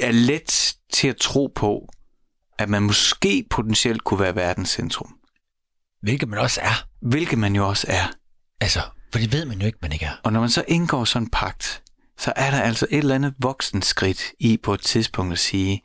[0.00, 1.88] er let til at tro på,
[2.58, 5.18] at man måske potentielt kunne være verdens centrum,
[6.02, 6.86] Hvilket man også er.
[7.00, 8.04] Hvilket man jo også er.
[8.60, 8.80] Altså,
[9.12, 10.12] for det ved man jo ikke, man ikke er.
[10.22, 11.82] Og når man så indgår sådan en pagt,
[12.18, 15.82] så er der altså et eller andet voksenskridt i på et tidspunkt at sige,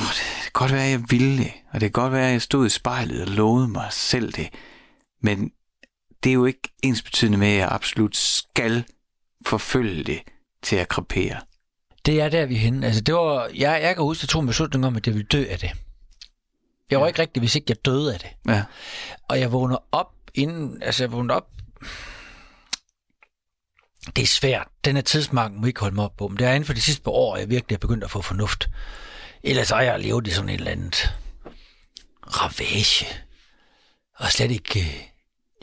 [0.00, 2.32] Åh, det kan godt være, at jeg ville det, og det kan godt være, at
[2.32, 4.48] jeg stod i spejlet og lovede mig selv det,
[5.22, 5.50] men
[6.24, 8.84] det er jo ikke ens betydende med, at jeg absolut skal
[9.46, 10.20] forfølge det
[10.62, 11.40] til at krepere.
[12.06, 12.86] Det er der, vi er henne.
[12.86, 15.14] Altså, det var, jeg, jeg kan huske, at jeg tog en beslutning om, at jeg
[15.14, 15.70] ville dø af det.
[16.94, 17.08] Jeg var ja.
[17.08, 18.30] ikke rigtig, hvis ikke jeg døde af det.
[18.48, 18.62] Ja.
[19.28, 21.46] Og jeg vågner op inden, altså jeg vågnede op
[24.16, 24.68] det er svært.
[24.84, 26.28] Den her tidsmarken må ikke holde mig op på.
[26.28, 28.20] Men det er inden for de sidste par år, jeg virkelig er begyndt at få
[28.20, 28.70] fornuft.
[29.42, 31.14] Ellers har jeg levet i sådan et eller andet
[32.26, 33.06] ravage.
[34.16, 34.80] Og slet ikke...
[34.80, 35.02] øh,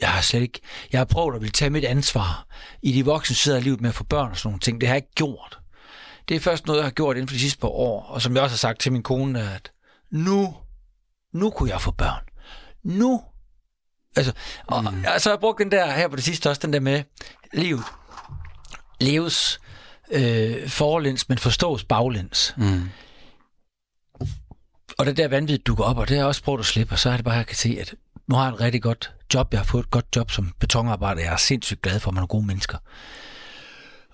[0.01, 0.59] Jeg har slet ikke...
[0.91, 2.47] Jeg har prøvet at ville tage mit ansvar
[2.81, 4.81] i de voksne sider af livet med at få børn og sådan nogle ting.
[4.81, 5.59] Det har jeg ikke gjort.
[6.29, 8.03] Det er først noget, jeg har gjort inden for de sidste par år.
[8.03, 9.71] Og som jeg også har sagt til min kone, at
[10.11, 10.55] nu,
[11.33, 12.23] nu kunne jeg få børn.
[12.83, 13.21] Nu.
[14.15, 14.33] Altså,
[14.67, 15.05] og, mm.
[15.13, 17.03] og så har jeg brugt den der her på det sidste også, den der med
[17.53, 17.83] livet.
[19.01, 19.59] Leves
[20.11, 22.53] øh, forlæns, men forstås baglæns.
[22.57, 22.89] Mm.
[24.97, 26.99] Og det der vanvid dukker op, og det har jeg også prøvet at slippe, og
[26.99, 27.95] så er det bare, at jeg kan se, at
[28.27, 29.47] nu har jeg et rigtig godt job.
[29.51, 31.21] Jeg har fået et godt job som betonarbejder.
[31.21, 32.77] Jeg er sindssygt glad for, at man er gode mennesker.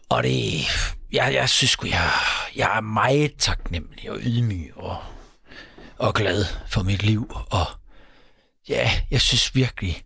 [0.09, 0.63] Og det,
[1.11, 2.09] jeg, jeg synes sgu, jeg,
[2.55, 4.97] jeg er meget taknemmelig og ydmyg og,
[5.99, 7.31] og glad for mit liv.
[7.49, 7.65] Og
[8.69, 10.03] ja, jeg synes virkelig,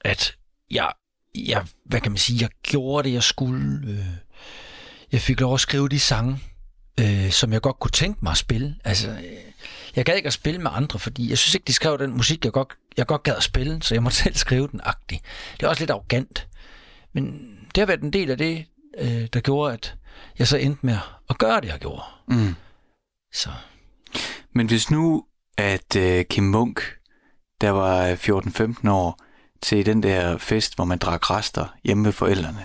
[0.00, 0.36] at
[0.70, 0.92] jeg,
[1.34, 3.88] jeg, hvad kan man sige, jeg gjorde det, jeg skulle.
[3.90, 4.06] Øh,
[5.12, 6.38] Jeg fik lov at skrive de sange,
[7.00, 8.76] øh, som jeg godt kunne tænke mig at spille.
[8.84, 9.22] Altså, øh,
[9.96, 12.44] jeg gad ikke at spille med andre, fordi jeg synes ikke, de skrev den musik,
[12.44, 15.20] jeg godt, jeg godt gad at spille, så jeg måtte selv skrive den agtig.
[15.56, 16.48] Det er også lidt arrogant.
[17.12, 17.24] Men
[17.74, 18.64] det har været en del af det,
[18.98, 19.94] øh, der gjorde, at
[20.38, 20.98] jeg så endte med
[21.30, 22.02] at gøre det, jeg gjorde.
[22.28, 22.54] Mm.
[23.32, 23.50] Så
[24.54, 25.24] Men hvis nu,
[25.58, 26.82] at øh, Kim Munk,
[27.60, 28.14] der var
[28.84, 29.18] 14-15 år,
[29.62, 32.64] til den der fest, hvor man drak rester hjemme ved forældrene,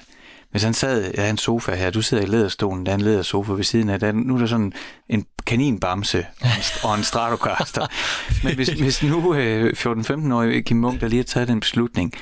[0.51, 3.51] hvis han sad, er en sofa her, du sidder i læderstolen, der er en lædersofa
[3.53, 4.73] ved siden af, der, er- nu er der sådan
[5.09, 7.87] en kaninbamse og en, og en Stratocaster.
[8.47, 12.13] Men hvis, hvis nu øh, 14-15-årige Kim Munk, der lige har taget den beslutning,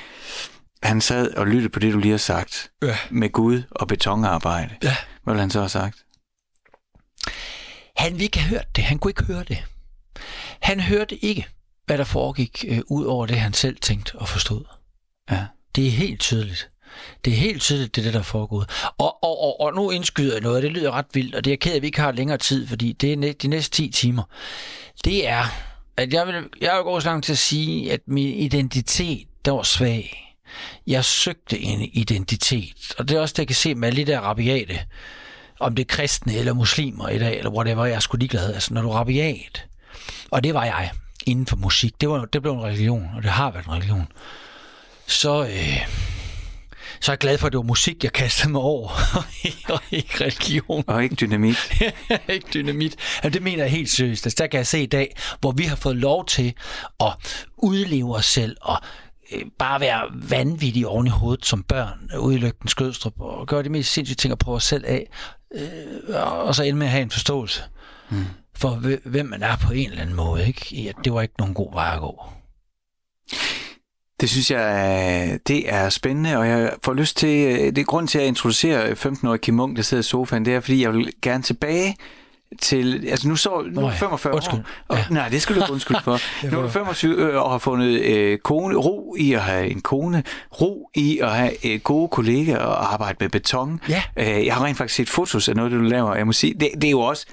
[0.82, 2.96] han sad og lyttede på det, du lige har sagt, Ja.
[3.10, 4.96] med Gud og betonarbejde, Ja.
[5.24, 5.96] hvad ville han så have sagt?
[7.96, 8.84] Han ville ikke have hørt det.
[8.84, 9.64] Han kunne ikke høre det.
[10.60, 11.46] Han hørte ikke,
[11.86, 14.64] hvad der foregik øh, ud over det, han selv tænkte og forstod.
[15.30, 15.44] Ja.
[15.76, 16.68] Det er helt tydeligt.
[17.24, 18.70] Det er helt tydeligt, det er det, der er foregået.
[18.98, 21.56] Og, og, og, og nu indskyder jeg noget, det lyder ret vildt, og det er
[21.56, 24.22] ked af, at vi ikke har længere tid, fordi det er de næste 10 timer.
[25.04, 25.44] Det er,
[25.96, 29.52] at jeg vil, jeg vil gå så langt til at sige, at min identitet, der
[29.52, 30.36] var svag.
[30.86, 34.12] Jeg søgte en identitet, og det er også det, jeg kan se med alle de
[34.12, 34.80] der rabiate,
[35.62, 38.54] om det er kristne eller muslimer i dag, eller whatever, jeg er sgu ligeglad.
[38.54, 39.66] Altså, når du er rabiat,
[40.30, 40.90] og det var jeg
[41.26, 44.06] inden for musik, det, var, det blev en religion, og det har været en religion,
[45.06, 45.88] så, øh,
[47.00, 48.88] så er jeg glad for, at det var musik, jeg kastede mig over,
[49.74, 50.84] og ikke religion.
[50.86, 51.56] Og ikke dynamit.
[52.28, 52.96] ikke dynamit.
[53.14, 54.26] Altså, det mener jeg helt seriøst.
[54.26, 56.54] Altså, der kan jeg se i dag, hvor vi har fået lov til
[57.00, 57.12] at
[57.56, 58.76] udleve os selv og
[59.34, 63.62] øh, bare være vanvittige oven i hovedet som børn ude i Lygten Skødstrup og gøre
[63.62, 65.08] de mest sindssyge ting og prøve os selv af.
[65.54, 66.16] Øh,
[66.46, 67.62] og så ende med at have en forståelse
[68.10, 68.24] mm.
[68.56, 70.46] for, hv- hvem man er på en eller anden måde.
[70.46, 70.88] Ikke?
[70.88, 72.24] At det var ikke nogen god vej at gå.
[74.20, 78.08] Det synes jeg, det er spændende, og jeg får lyst til, øh, det er grund
[78.08, 81.12] til at introducere 15-årige Kim Munk, der sidder i sofaen, det er, fordi jeg vil
[81.22, 81.96] gerne tilbage
[82.60, 84.58] til, altså nu så, nu er ja, 45 undskyld.
[84.58, 85.04] år, og, Ja.
[85.10, 86.18] nej, det skal du ikke undskylde for.
[86.52, 89.80] nu er du 25 år og har fundet øh, kone, ro i at have en
[89.80, 90.24] kone,
[90.60, 93.80] ro i at have øh, gode kollegaer og arbejde med beton.
[93.88, 94.02] Ja.
[94.16, 96.68] Øh, jeg har rent faktisk set fotos af noget, du laver, jeg må sige, det,
[96.74, 97.26] det er jo også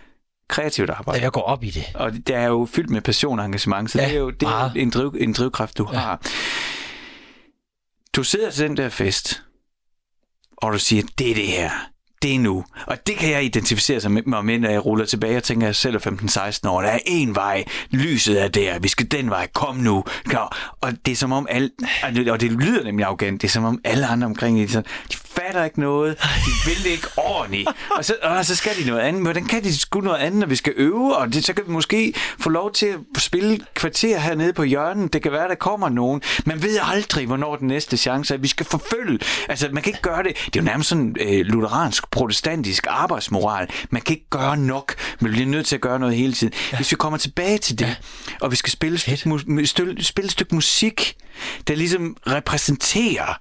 [0.47, 1.17] kreativt arbejde.
[1.17, 1.83] Og jeg går op i det.
[1.95, 4.43] Og det er jo fyldt med passion og engagement, så Ja, det er jo, det
[4.47, 5.97] er jo en, driv, en drivkraft, du Ja.
[5.99, 6.21] har.
[8.15, 9.43] Du sidder til den der fest,
[10.57, 11.69] og du siger, det er det her.
[12.21, 12.63] Det er nu.
[12.87, 15.67] Og det kan jeg identificere sig med, med, når jeg ruller tilbage og tænker, at
[15.67, 15.99] jeg selv er
[16.63, 16.81] 15-16 år.
[16.81, 17.63] Der er en vej.
[17.89, 18.79] Lyset er der.
[18.79, 19.47] Vi skal den vej.
[19.53, 20.03] Kom nu.
[20.25, 20.47] Kom.
[20.81, 21.69] Og det er som om alle...
[22.31, 23.41] Og det lyder nemlig arrogant.
[23.41, 26.17] Det er som om alle andre omkring de, sådan, de fatter ikke noget.
[26.21, 27.69] De vil det ikke ordentligt.
[27.97, 29.13] Og så, og så skal de noget andet.
[29.13, 31.17] Men hvordan kan de sgu noget andet, når vi skal øve?
[31.17, 35.13] Og det, så kan vi måske få lov til at spille kvarter hernede på hjørnet.
[35.13, 36.21] Det kan være, der kommer nogen.
[36.45, 38.37] Man ved aldrig, hvornår den næste chance er.
[38.37, 39.19] Vi skal forfølge.
[39.49, 40.35] Altså, man kan ikke gøre det.
[40.45, 43.67] Det er jo nærmest sådan øh, lutheransk, protestantisk arbejdsmoral.
[43.89, 44.95] Man kan ikke gøre nok.
[45.19, 46.53] Man bliver nødt til at gøre noget hele tiden.
[46.71, 46.77] Ja.
[46.77, 47.95] Hvis vi kommer tilbage til det, ja.
[48.41, 51.15] og vi skal spille et, stykke, mu- spille, spille et stykke musik,
[51.67, 53.39] der ligesom repræsenterer,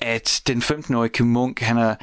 [0.00, 1.94] at den 15-årige Kim Munk, han er,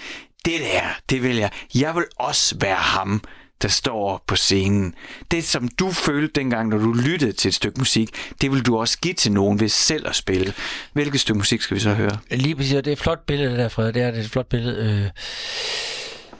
[0.45, 1.51] det der, det vil jeg.
[1.75, 3.21] Jeg vil også være ham,
[3.61, 4.95] der står på scenen.
[5.31, 8.09] Det, som du følte dengang, når du lyttede til et stykke musik,
[8.41, 10.53] det vil du også give til nogen ved selv at spille.
[10.93, 12.17] Hvilket stykke musik skal vi så høre?
[12.31, 13.93] Lige præcis, det er et flot billede, der, Fred.
[13.93, 15.01] Det er, det er et flot billede.
[15.03, 15.09] Øh,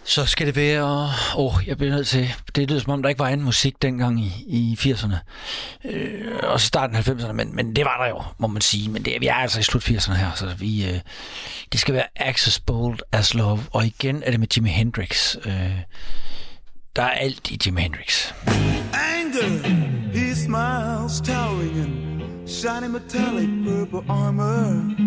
[0.03, 0.83] så skal det være...
[0.83, 2.33] Åh, oh, jeg bliver nødt til...
[2.55, 5.15] Det lyder som om, der ikke var anden musik dengang i, i 80'erne.
[5.85, 8.89] Øh, og så starten af 90'erne, men, men det var der jo, må man sige.
[8.89, 10.89] Men det, vi er altså i slut 80'erne her, så vi...
[10.89, 10.99] Øh,
[11.71, 13.59] det skal være Access Bold as Love.
[13.71, 15.35] Og igen er det med Jimi Hendrix.
[15.45, 15.79] Øh,
[16.95, 18.33] der er alt i Jimi Hendrix.
[18.93, 20.13] anger.
[20.13, 25.02] He smiles, towering in shiny metallic purple armor.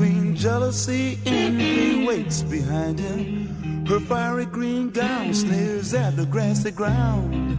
[0.00, 3.84] Between jealousy, envy waits behind him.
[3.86, 7.58] Her fiery green gown sneers at the grassy ground.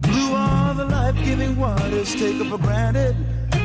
[0.00, 3.14] Blue are the life-giving waters taken for granted.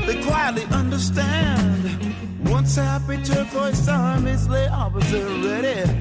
[0.06, 2.14] They quietly understand.
[2.46, 5.92] Once happy turquoise armies lay opposite ready,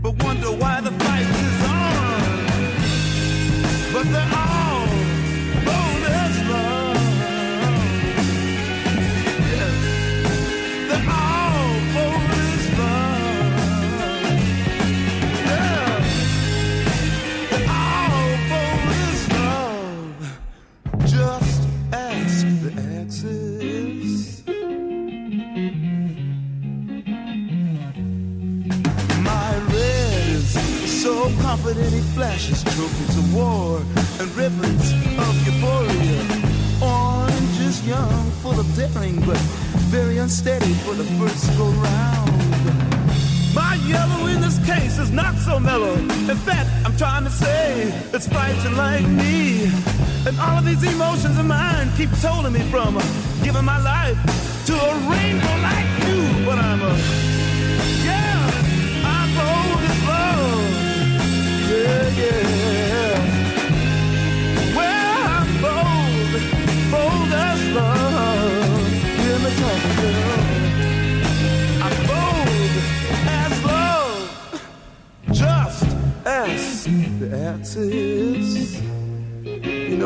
[0.00, 1.49] but wonder why the fight
[50.74, 51.90] these emotions of mine.
[51.96, 52.94] Keep tolling me from
[53.42, 54.39] giving my life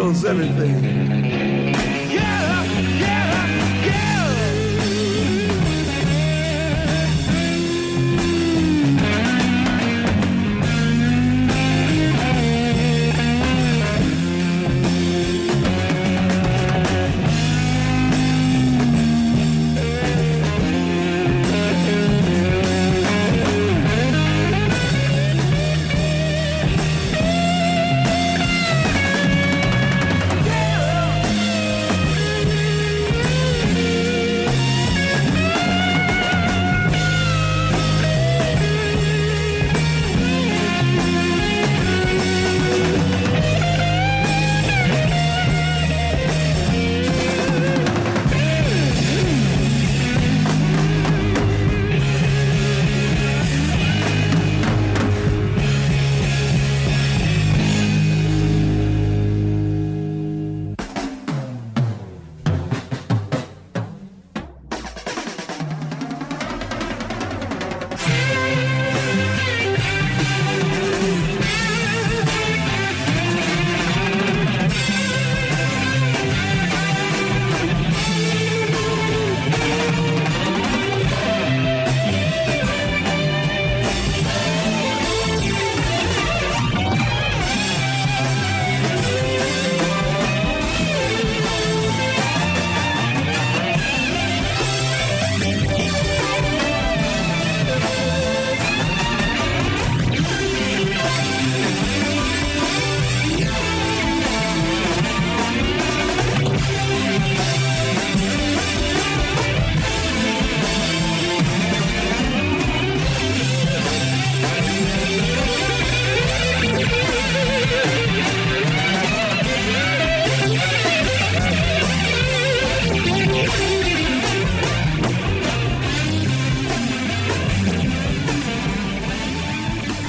[0.05, 1.93] kills everything.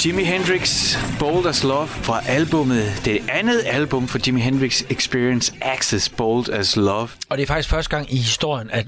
[0.06, 6.10] Jimi Hendrix, Bold as Love fra albummet, det andet album for Jimi Hendrix Experience Access,
[6.10, 7.10] Bold as Love.
[7.30, 8.88] Og det er faktisk første gang i historien, at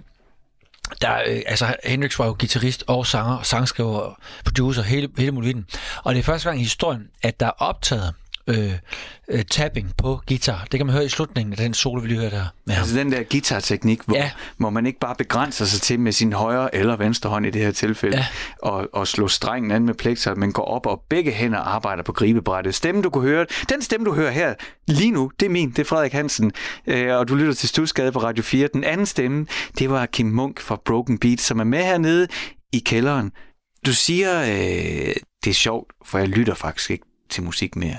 [1.01, 5.65] der, øh, altså Hendrix var jo guitarist og sanger, sangskriver og producer, hele, hele muligheden.
[6.03, 8.13] Og det er første gang i historien, at der er optaget
[8.47, 8.71] øh,
[9.29, 10.67] øh, tapping på guitar.
[10.71, 12.45] Det kan man høre i slutningen af den solo, vi lige hørte der.
[12.69, 12.73] Ja.
[12.73, 14.31] Altså den der guitarteknik, hvor, Ja.
[14.57, 17.61] hvor man ikke bare begrænser sig til med sin højre eller venstre hånd i det
[17.61, 18.25] her tilfælde, Ja.
[18.61, 22.13] og, og slå strengen an med plekter, men går op og begge hænder arbejder på
[22.13, 22.75] gribebrættet.
[22.75, 24.53] Stemmen, du kunne høre, den stemme, du hører her
[24.87, 26.51] lige nu, det er min, det er Frederik Hansen,
[26.87, 28.69] øh, og du lytter til Stusgade på Radio 4.
[28.73, 29.45] Den anden stemme,
[29.79, 32.27] det var Kim Munk fra Broken Beat, som er med hernede
[32.73, 33.31] i kælderen.
[33.85, 37.97] Du siger, øh, det er sjovt, for jeg lytter faktisk ikke til musik mere.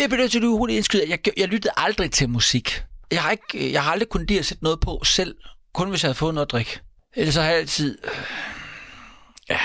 [0.00, 2.84] Jeg bliver nødt til at hurtigt indskyde, at jeg, jeg lyttede aldrig til musik.
[3.10, 5.36] Jeg har, ikke, jeg har aldrig kunnet lide at sætte noget på selv,
[5.74, 6.80] kun hvis jeg havde fået noget at drikke.
[7.16, 7.98] Ellers så har jeg altid...
[8.04, 8.10] øh,
[9.48, 9.60] Ja,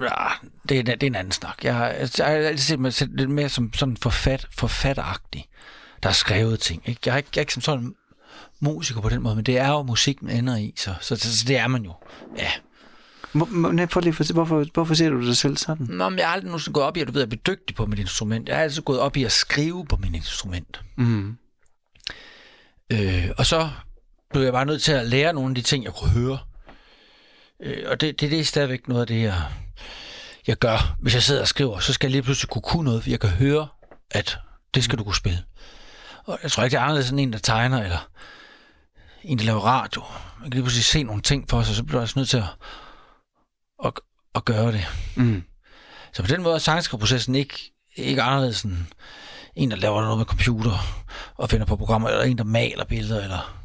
[0.00, 0.28] ja
[0.68, 1.64] det, er, det er en anden snak.
[1.64, 5.48] Jeg har, altså, jeg har altid set mig selv lidt mere som sådan forfat, forfatteragtig,
[6.02, 6.82] der har skrevet ting.
[6.86, 7.00] Ikke?
[7.06, 7.94] Jeg, er ikke, jeg er ikke som sådan
[8.60, 11.38] musiker på den måde, men det er jo musik, man ender i, så, så, så,
[11.38, 11.94] så det er man jo.
[12.38, 12.50] Ja.
[13.34, 13.46] Hvor,
[13.90, 15.86] prøv lige, for- hvorfor, hvorfor ser du dig selv sådan?
[15.90, 17.76] Nå, men jeg har aldrig nogensinde gået op i, at du ved, at blive dygtig
[17.76, 18.48] på mit instrument.
[18.48, 20.80] Jeg har altid gået op i at skrive på mit instrument.
[20.96, 21.36] Mm.
[22.92, 23.70] Øh, og så
[24.30, 26.38] blev jeg bare nødt til at lære nogle af de ting, jeg kunne høre.
[27.62, 29.42] Øh, og det, det, det er stadigvæk noget af det, jeg,
[30.46, 30.96] jeg gør.
[31.00, 33.20] Hvis jeg sidder og skriver, så skal jeg lige pludselig kunne kunne noget, for jeg
[33.20, 33.66] kan høre,
[34.10, 34.38] at
[34.74, 35.38] det skal du kunne spille.
[36.24, 38.08] Og jeg tror ikke, det er anderledes end en, der tegner, eller
[39.22, 40.02] en, der laver radio.
[40.40, 42.36] Man kan lige pludselig se nogle ting for sig, så bliver du altså nødt til
[42.36, 42.44] at,
[43.84, 43.92] at,
[44.34, 44.86] at gøre det.
[45.16, 45.42] Mm.
[46.12, 48.76] Så på den måde er sangskriveprocessen ikke, ikke anderledes end
[49.56, 51.04] en, der laver noget med computer
[51.36, 53.60] og finder på programmer, eller en, der maler billeder, eller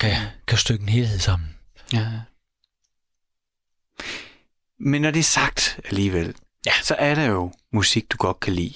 [0.00, 0.12] kan,
[0.46, 1.48] kan stykke en helhed sammen.
[1.92, 2.06] Ja.
[4.80, 6.34] Men når det er sagt alligevel,
[6.66, 6.72] Ja.
[6.82, 8.74] så er der jo musik, du godt kan lide.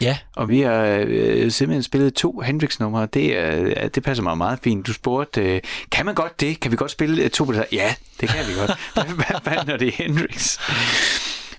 [0.00, 3.06] Ja, Og vi har øh, simpelthen spillet to Hendrix-numre.
[3.06, 4.86] Det, er, det passer mig meget fint.
[4.86, 6.60] Du spurgte, øh, kan man godt det?
[6.60, 7.64] Kan vi godt spille øh, to på det?
[7.72, 8.70] Ja, det kan vi godt.
[9.44, 10.58] Hvad- når det er Hendrix?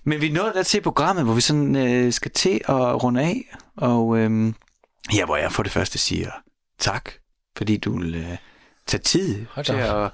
[0.03, 3.55] Men vi nåede der til programmet, hvor vi sådan øh, skal til at runde af.
[3.77, 4.53] Og øh,
[5.15, 6.31] ja, hvor jeg for det første siger
[6.79, 7.09] tak,
[7.57, 8.37] fordi du vil øh,
[8.87, 10.11] tage tid Hold til da at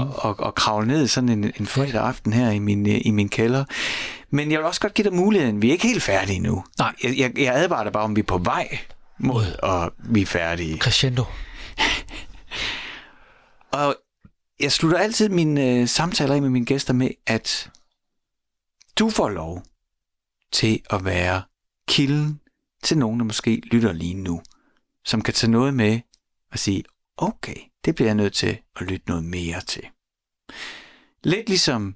[0.00, 3.10] og, og, og kravle ned sådan en, en fredag aften her i min, øh, i
[3.10, 3.64] min kælder.
[4.34, 5.62] Men jeg vil også godt give dig muligheden.
[5.62, 6.64] Vi er ikke helt færdige nu.
[6.78, 6.94] Nej.
[7.02, 8.78] Jeg, jeg, jeg advarer dig bare, om vi er på vej
[9.18, 10.78] mod at vi er færdige.
[10.78, 11.24] Crescendo.
[13.80, 13.96] Og
[14.60, 17.70] jeg slutter altid mine øh, samtaler med mine gæster med, at
[18.98, 19.62] du får lov
[20.52, 21.42] til at være
[21.88, 22.40] kilden
[22.82, 24.42] til nogen, der måske lytter lige nu,
[25.04, 26.00] som kan tage noget med
[26.52, 26.84] og sige,
[27.16, 29.84] okay, det bliver jeg nødt til at lytte noget mere til.
[31.24, 31.94] Lidt ligesom,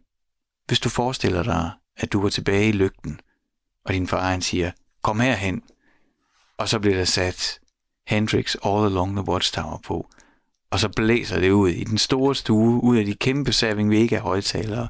[0.67, 3.21] hvis du forestiller dig, at du var tilbage i lygten,
[3.85, 4.71] og din far han siger,
[5.03, 5.63] kom herhen,
[6.59, 7.61] og så bliver der sat
[8.07, 10.09] Hendrix All Along the Watchtower på,
[10.71, 14.19] og så blæser det ud i den store stue, ud af de kæmpe Saving Vega
[14.19, 14.89] højtalere,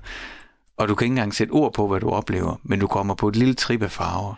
[0.76, 3.28] og du kan ikke engang sætte ord på, hvad du oplever, men du kommer på
[3.28, 4.34] et lille trip af farver.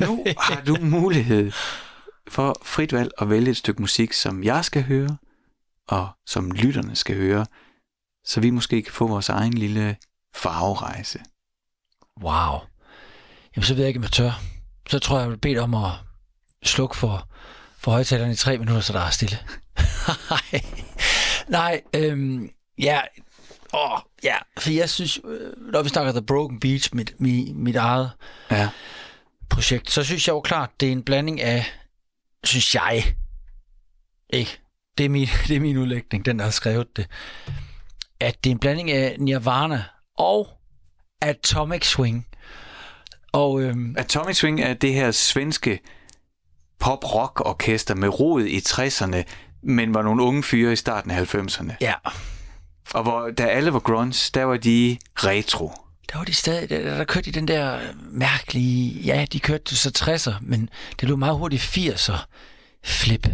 [0.00, 1.52] Nu har du mulighed
[2.28, 5.16] for frit valg at vælge et stykke musik, som jeg skal høre,
[5.88, 7.46] og som lytterne skal høre,
[8.24, 9.96] så vi måske kan få vores egen lille
[10.34, 11.20] farverejse.
[12.22, 12.58] Wow.
[13.56, 14.42] Jamen, så ved jeg ikke, om jeg tør.
[14.88, 15.90] Så tror jeg, jeg vil bede om at
[16.64, 17.28] slukke for,
[17.78, 19.38] for højtalerne i tre minutter, så der er stille.
[20.30, 20.62] Nej.
[21.48, 23.00] Nej, øhm, ja.
[23.74, 27.76] Åh, ja, for jeg synes, øh, når vi snakker The Broken Beach, mit, mit, mit
[27.76, 28.10] eget
[28.50, 28.68] Ja.
[29.50, 31.66] projekt, så synes jeg jo klart, det er en blanding af,
[32.44, 33.14] synes jeg,
[34.30, 34.60] ikke?
[34.98, 37.06] Det er min, det er min udlægning, den der har skrevet det.
[38.20, 39.84] At det er en blanding af Nirvana
[40.18, 40.48] og
[41.22, 42.26] Atomic Swing.
[43.32, 45.80] Og øhm, Atomic Swing er det her svenske
[46.80, 49.22] pop-rock-orkester med rod i 60'erne,
[49.62, 51.72] men var nogle unge fyre i starten af 90'erne.
[51.80, 51.94] ja,
[52.94, 55.72] Og hvor, da alle var grunge, der var de retro.
[56.12, 57.78] der var de stadig, der, der kørte de den der
[58.10, 60.60] mærkelige, ja, de kørte så 60'er, men
[60.90, 62.16] det blev meget hurtigt 80'er
[62.84, 63.26] flip.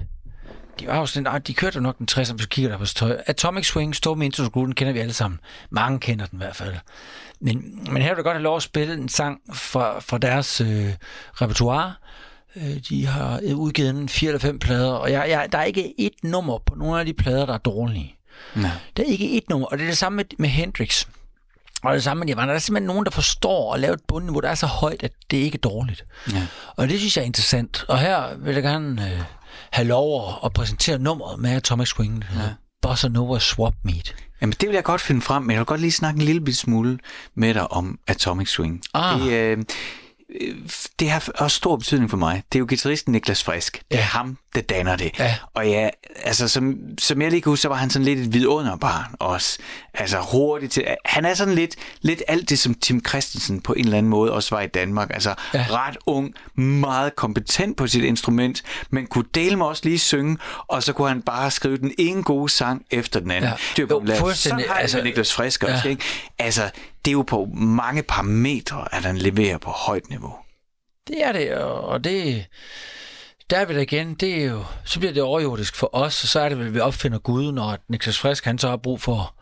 [0.81, 2.79] De var jo sådan, ah, de kørte jo nok den 60'er, hvis du kigger der
[2.79, 3.23] på tøj.
[3.27, 5.41] Atomic Swing, Storm Into the Groove, den kender vi alle sammen.
[5.71, 6.75] Mange kender den i hvert fald.
[7.43, 10.61] Men, men her vil jeg godt have lov at spille en sang fra, fra deres
[10.61, 10.95] øh,
[11.33, 11.95] repertoire.
[12.57, 16.01] Øh, de har udgivet en fire eller fem plader, og jeg, jeg, der er ikke
[16.01, 18.17] et nummer på nogle af de plader, der er dårlige.
[18.55, 18.71] Nej.
[18.97, 21.07] Der er ikke et nummer, og det er det samme med, med Hendrix.
[21.83, 22.49] Og det samme med Nirvana.
[22.49, 25.13] Der er simpelthen nogen, der forstår at lave et bundniveau, der er så højt, at
[25.31, 26.05] det ikke er dårligt.
[26.33, 26.47] Ja.
[26.77, 27.85] Og det synes jeg er interessant.
[27.89, 29.23] Og her vil jeg gerne øh,
[29.71, 32.25] have lov at, at præsentere nummeret med Atomic Swing.
[32.35, 32.41] Ja.
[32.83, 34.15] Bossa Nova Swap Meet.
[34.41, 36.41] Jamen, det vil jeg godt finde frem, men jeg vil godt lige snakke en lille
[36.41, 36.99] bit smule
[37.35, 38.83] med dig om Atomic Swing.
[38.95, 39.21] Ah.
[39.21, 39.59] Det, øh,
[40.41, 40.57] øh,
[40.99, 42.43] det har også stor betydning for mig.
[42.53, 43.73] Det er jo gitarristen Niklas Frisk.
[43.91, 44.05] Det er Ja.
[44.05, 45.19] ham, der danner det.
[45.19, 45.35] Ja.
[45.55, 45.89] Og ja,
[46.25, 49.59] altså, som, som jeg lige kan huske, så var han sådan lidt et vidunderbarn også.
[49.95, 50.87] Altså hurtigt til...
[51.05, 54.33] Han er sådan lidt, lidt alt det, som Tim Christensen på en eller anden måde
[54.33, 55.11] også var i Danmark.
[55.15, 55.67] Altså Ja.
[55.71, 60.39] ret ung, meget kompetent på sit instrument, men kunne dele med også lige synge,
[60.69, 63.51] og så kunne han bare skrive den ene gode sang efter den anden.
[63.51, 63.57] Ja.
[63.77, 65.91] Det er jo, Jo, Sådan har altså- Niklas Frisk også, Ja.
[65.91, 66.03] ikke?
[66.39, 66.71] Altså,
[67.05, 70.35] det er jo på mange parametre, at han leverer på højt niveau.
[71.09, 72.45] Det er det, og det...
[73.53, 76.29] Der er vi der igen, det er jo, så bliver det overjordisk for os, og
[76.29, 79.35] så er det at vi opfinder Gud, når Niklas Frisk, han så har brug for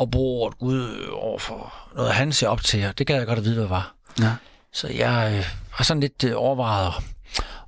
[0.00, 3.26] at bruge ordet Gud over for noget, han ser op til, og det gad jeg
[3.26, 3.94] godt at vide, hvad det var.
[4.20, 4.36] Ja.
[4.72, 7.02] Så jeg øh, har sådan lidt øh, overvejet at,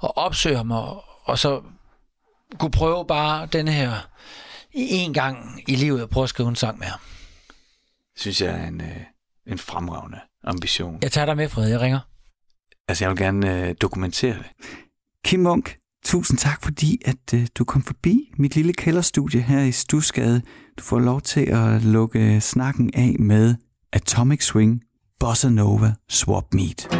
[0.02, 1.62] at opsøge ham, og, og så
[2.58, 4.08] kunne prøve bare den her
[4.72, 7.00] en gang i livet at prøve at skrive en sang med ham.
[8.16, 8.96] Synes jeg er en, øh,
[9.46, 10.98] en fremragende ambition.
[11.02, 11.68] Jeg tager dig med, Fred.
[11.68, 12.00] Jeg ringer.
[12.88, 14.46] Altså, jeg vil gerne øh, dokumentere det.
[15.24, 19.72] Kim Munk, tusind tak, fordi at øh, du kom forbi mit lille kælderstudie her i
[19.72, 20.42] Stusgade.
[20.78, 23.54] Du får lov til at lukke snakken af med
[23.92, 24.80] Atomic Swing,
[25.20, 26.99] Bossa Nova, Swap Meet.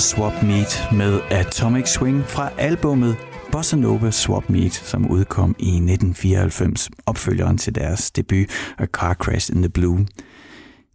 [0.00, 3.16] Swap Meet med Atomic Swing fra albummet
[3.52, 8.46] Bossa Nova Swap Meet, som udkom i 1994, opfølgeren til deres debut
[8.78, 10.06] A Car Crash in the Blue.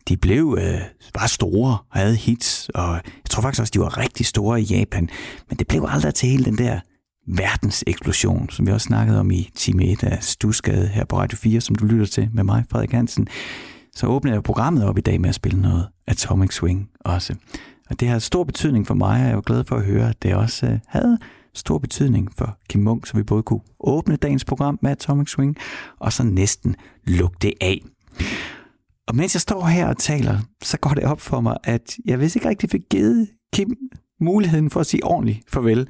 [0.08, 0.82] De blev øh,
[1.14, 4.64] bare store og havde hits, og jeg tror faktisk også, de var rigtig store i
[4.64, 5.10] Japan,
[5.49, 6.80] men det blev aldrig til hele den der
[7.28, 11.62] verdenseksplosion, som vi også snakkede om i time 1 af Stusgade her på Radio 4,
[11.62, 13.28] som du lytter til med mig, Frederik Hansen.
[13.95, 17.36] Så åbner jeg programmet op i dag med at spille noget Atomic Swing også.
[17.90, 20.10] Og det har stor betydning for mig, og jeg er jo glad for at høre,
[20.10, 21.18] at det også øh, havde
[21.54, 25.56] stor betydning for Kim Munk, så vi både kunne åbne dagens program med Atomic Swing,
[26.00, 27.82] og så næsten lukke det af.
[29.08, 32.20] Og mens jeg står her og taler, så går det op for mig, at jeg
[32.20, 33.76] vist ikke rigtig fik givet Kim
[34.22, 35.88] muligheden for at sige ordentligt farvel.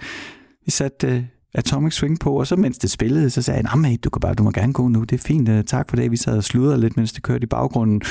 [0.66, 1.24] Vi satte øh,
[1.54, 4.34] Atomic Swing på, og så mens det spillede, så sagde jeg, nej, du kan bare,
[4.34, 6.12] du må gerne gå nu, det er fint, øh, tak for det.
[6.12, 8.02] Vi sad og sludrede lidt, mens det kørte i baggrunden.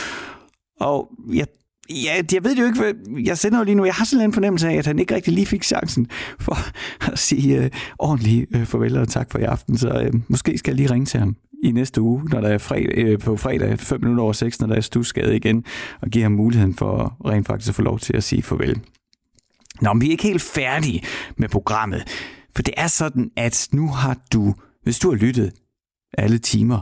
[0.80, 1.46] Og jeg
[1.90, 3.84] Ja, jeg ved jo ikke, hvad jeg sender jo lige nu.
[3.84, 6.06] Jeg har sådan en fornemmelse af, at han ikke rigtig lige fik chancen
[6.40, 6.56] for
[7.12, 9.78] at sige øh, ordentligt øh, farvel og tak for i aften.
[9.78, 12.58] Så øh, måske skal jeg lige ringe til ham i næste uge, når der er
[12.58, 15.64] fredag, øh, på fredag 5 minutter over 6, når der er stuskade igen,
[16.02, 18.80] og give ham muligheden for rent faktisk at få lov til at sige farvel.
[19.80, 21.02] Nå, men vi er ikke helt færdige
[21.36, 22.02] med programmet,
[22.56, 25.52] for det er sådan, at nu har du, hvis du har lyttet
[26.18, 26.80] alle timer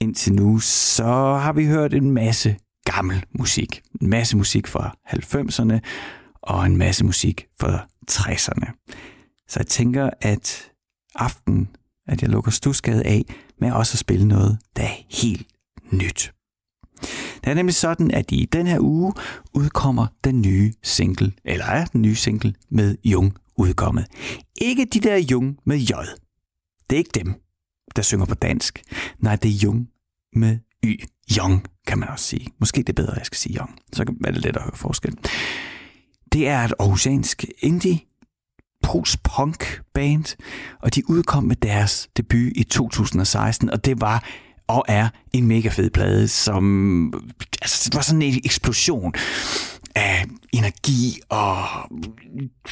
[0.00, 1.04] indtil nu, så
[1.42, 2.56] har vi hørt en masse
[2.92, 3.82] gammel musik.
[4.00, 5.78] En masse musik fra 90'erne
[6.42, 8.86] og en masse musik fra 60'erne.
[9.48, 10.70] Så jeg tænker, at
[11.14, 11.68] aften,
[12.06, 13.22] at jeg lukker stusskade af
[13.60, 15.46] med også at spille noget, der er helt
[15.92, 16.32] nyt.
[17.44, 19.12] Det er nemlig sådan, at i den her uge
[19.54, 24.06] udkommer den nye single, eller er den nye single med Jung udkommet.
[24.60, 25.92] Ikke de der Jung med J.
[26.90, 27.34] Det er ikke dem,
[27.96, 28.82] der synger på dansk.
[29.18, 29.88] Nej, det er Jung
[30.32, 31.04] med Y.
[31.38, 32.46] Young, kan man også sige.
[32.60, 33.78] Måske det er bedre, at jeg skal sige Young.
[33.92, 35.16] Så er det let at høre forskel.
[36.32, 38.00] Det er et aarhusiansk indie
[38.82, 40.36] post-punk band,
[40.82, 44.24] og de udkom med deres debut i 2016, og det var
[44.68, 47.14] og er en mega fed plade, som
[47.62, 49.12] altså, det var sådan en eksplosion
[49.94, 51.56] af energi og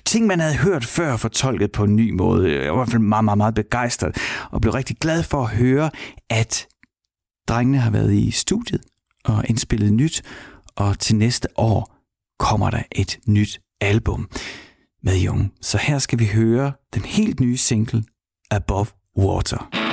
[0.05, 2.53] ting, man havde hørt før fortolket på en ny måde.
[2.53, 4.17] Jeg var i hvert fald meget, meget, meget begejstret
[4.51, 5.91] og blev rigtig glad for at høre,
[6.31, 6.67] at
[7.49, 8.80] drengene har været i studiet
[9.24, 10.22] og indspillet nyt,
[10.76, 11.97] og til næste år
[12.38, 14.28] kommer der et nyt album
[15.03, 15.53] med Jung.
[15.61, 18.05] Så her skal vi høre den helt nye single
[18.51, 18.86] Above
[19.18, 19.86] Water.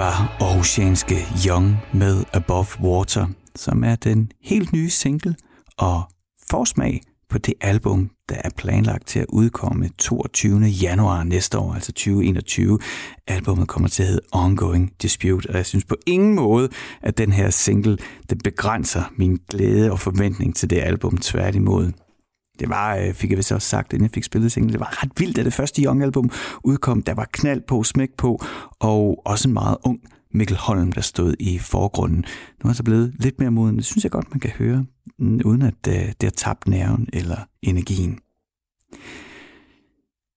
[0.00, 3.26] Var Aarhusianske Young med Above Water,
[3.56, 5.36] som er den helt nye single
[5.78, 6.02] og
[6.50, 10.60] forsmag på det album, der er planlagt til at udkomme 22.
[10.60, 12.78] januar næste år, altså 2021.
[13.26, 16.68] Albummet kommer til at hedde Ongoing Dispute, og jeg synes på ingen måde,
[17.02, 17.98] at den her single,
[18.30, 21.92] den begrænser min glæde og forventning til det album tværtimod.
[22.60, 25.02] Det var, øh, fik jeg vist også sagt, inden jeg fik spillet single, det var
[25.02, 26.30] ret vildt, at det første Young-album
[26.64, 27.02] udkom.
[27.02, 28.44] Der var knald på, smæk på,
[28.80, 30.00] og også en meget ung
[30.32, 32.18] Mikkel Holm, der stod i forgrunden.
[32.18, 33.76] Nu er han så blevet lidt mere moden.
[33.76, 34.84] Det synes jeg godt, man kan høre,
[35.18, 38.18] mm, uden at øh, det har tabt nerven eller energien.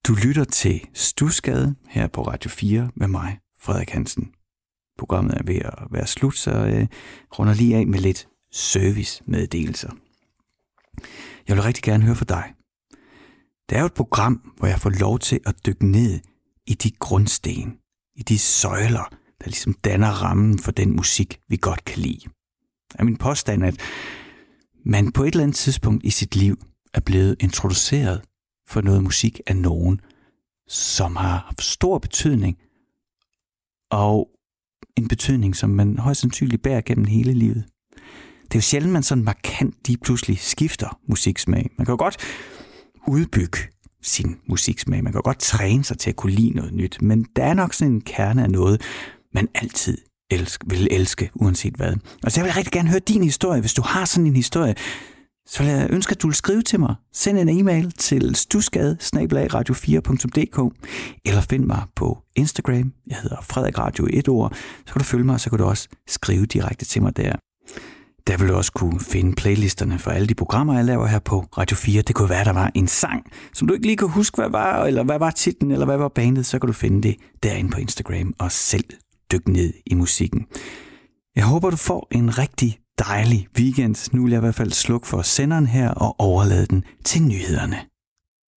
[0.07, 4.31] Du lytter til Stusgade her på Radio 4 med mig, Frederik Hansen.
[4.97, 6.87] Programmet er ved at være slut, så uh,
[7.39, 9.91] runder lige af med lidt servicemeddelelser.
[11.47, 12.53] Jeg vil rigtig gerne høre fra dig.
[13.69, 16.19] Det er jo et program, hvor jeg får lov til at dykke ned
[16.67, 17.77] i de grundsten,
[18.15, 22.19] i de søjler, der ligesom danner rammen for den musik, vi godt kan lide.
[22.91, 23.81] Det er min påstand, at
[24.85, 26.57] man på et eller andet tidspunkt i sit liv
[26.93, 28.21] er blevet introduceret
[28.67, 30.01] for noget musik af nogen,
[30.67, 32.57] som har haft stor betydning,
[33.91, 34.29] og
[34.97, 37.65] en betydning, som man højst sandsynligt bærer gennem hele livet.
[38.53, 41.69] Det er jo sjældent, man sådan markant lige pludselig skifter musiksmag.
[41.77, 42.17] Man kan jo godt
[43.07, 43.57] udbygge
[44.01, 45.03] sin musiksmag.
[45.03, 47.53] Man kan jo godt træne sig til at kunne lide noget nyt, men der er
[47.53, 48.81] nok sådan en kerne af noget,
[49.33, 49.97] man altid
[50.31, 51.93] elsk, vil elske, uanset hvad.
[52.23, 53.61] Og så jeg vil rigtig gerne høre din historie.
[53.61, 54.75] Hvis du har sådan en historie,
[55.47, 56.95] så vil jeg ønske, at du vil skrive til mig.
[57.13, 58.97] Send en e-mail til stusgade
[59.53, 60.81] radio 4dk
[61.25, 62.93] eller find mig på Instagram.
[63.07, 64.55] Jeg hedder Frederik Radio 1 ord.
[64.85, 67.35] Så kan du følge mig, og så kan du også skrive direkte til mig der.
[68.27, 71.45] Der vil du også kunne finde playlisterne for alle de programmer, jeg laver her på
[71.57, 72.01] Radio 4.
[72.01, 74.85] Det kunne være, der var en sang, som du ikke lige kan huske, hvad var,
[74.85, 77.79] eller hvad var titlen, eller hvad var bandet, så kan du finde det derinde på
[77.79, 78.85] Instagram og selv
[79.31, 80.45] dykke ned i musikken.
[81.35, 84.09] Jeg håber, du får en rigtig dejlig weekend.
[84.13, 87.92] Nu vil jeg i hvert fald slukke for senderen her og overlade den til nyhederne.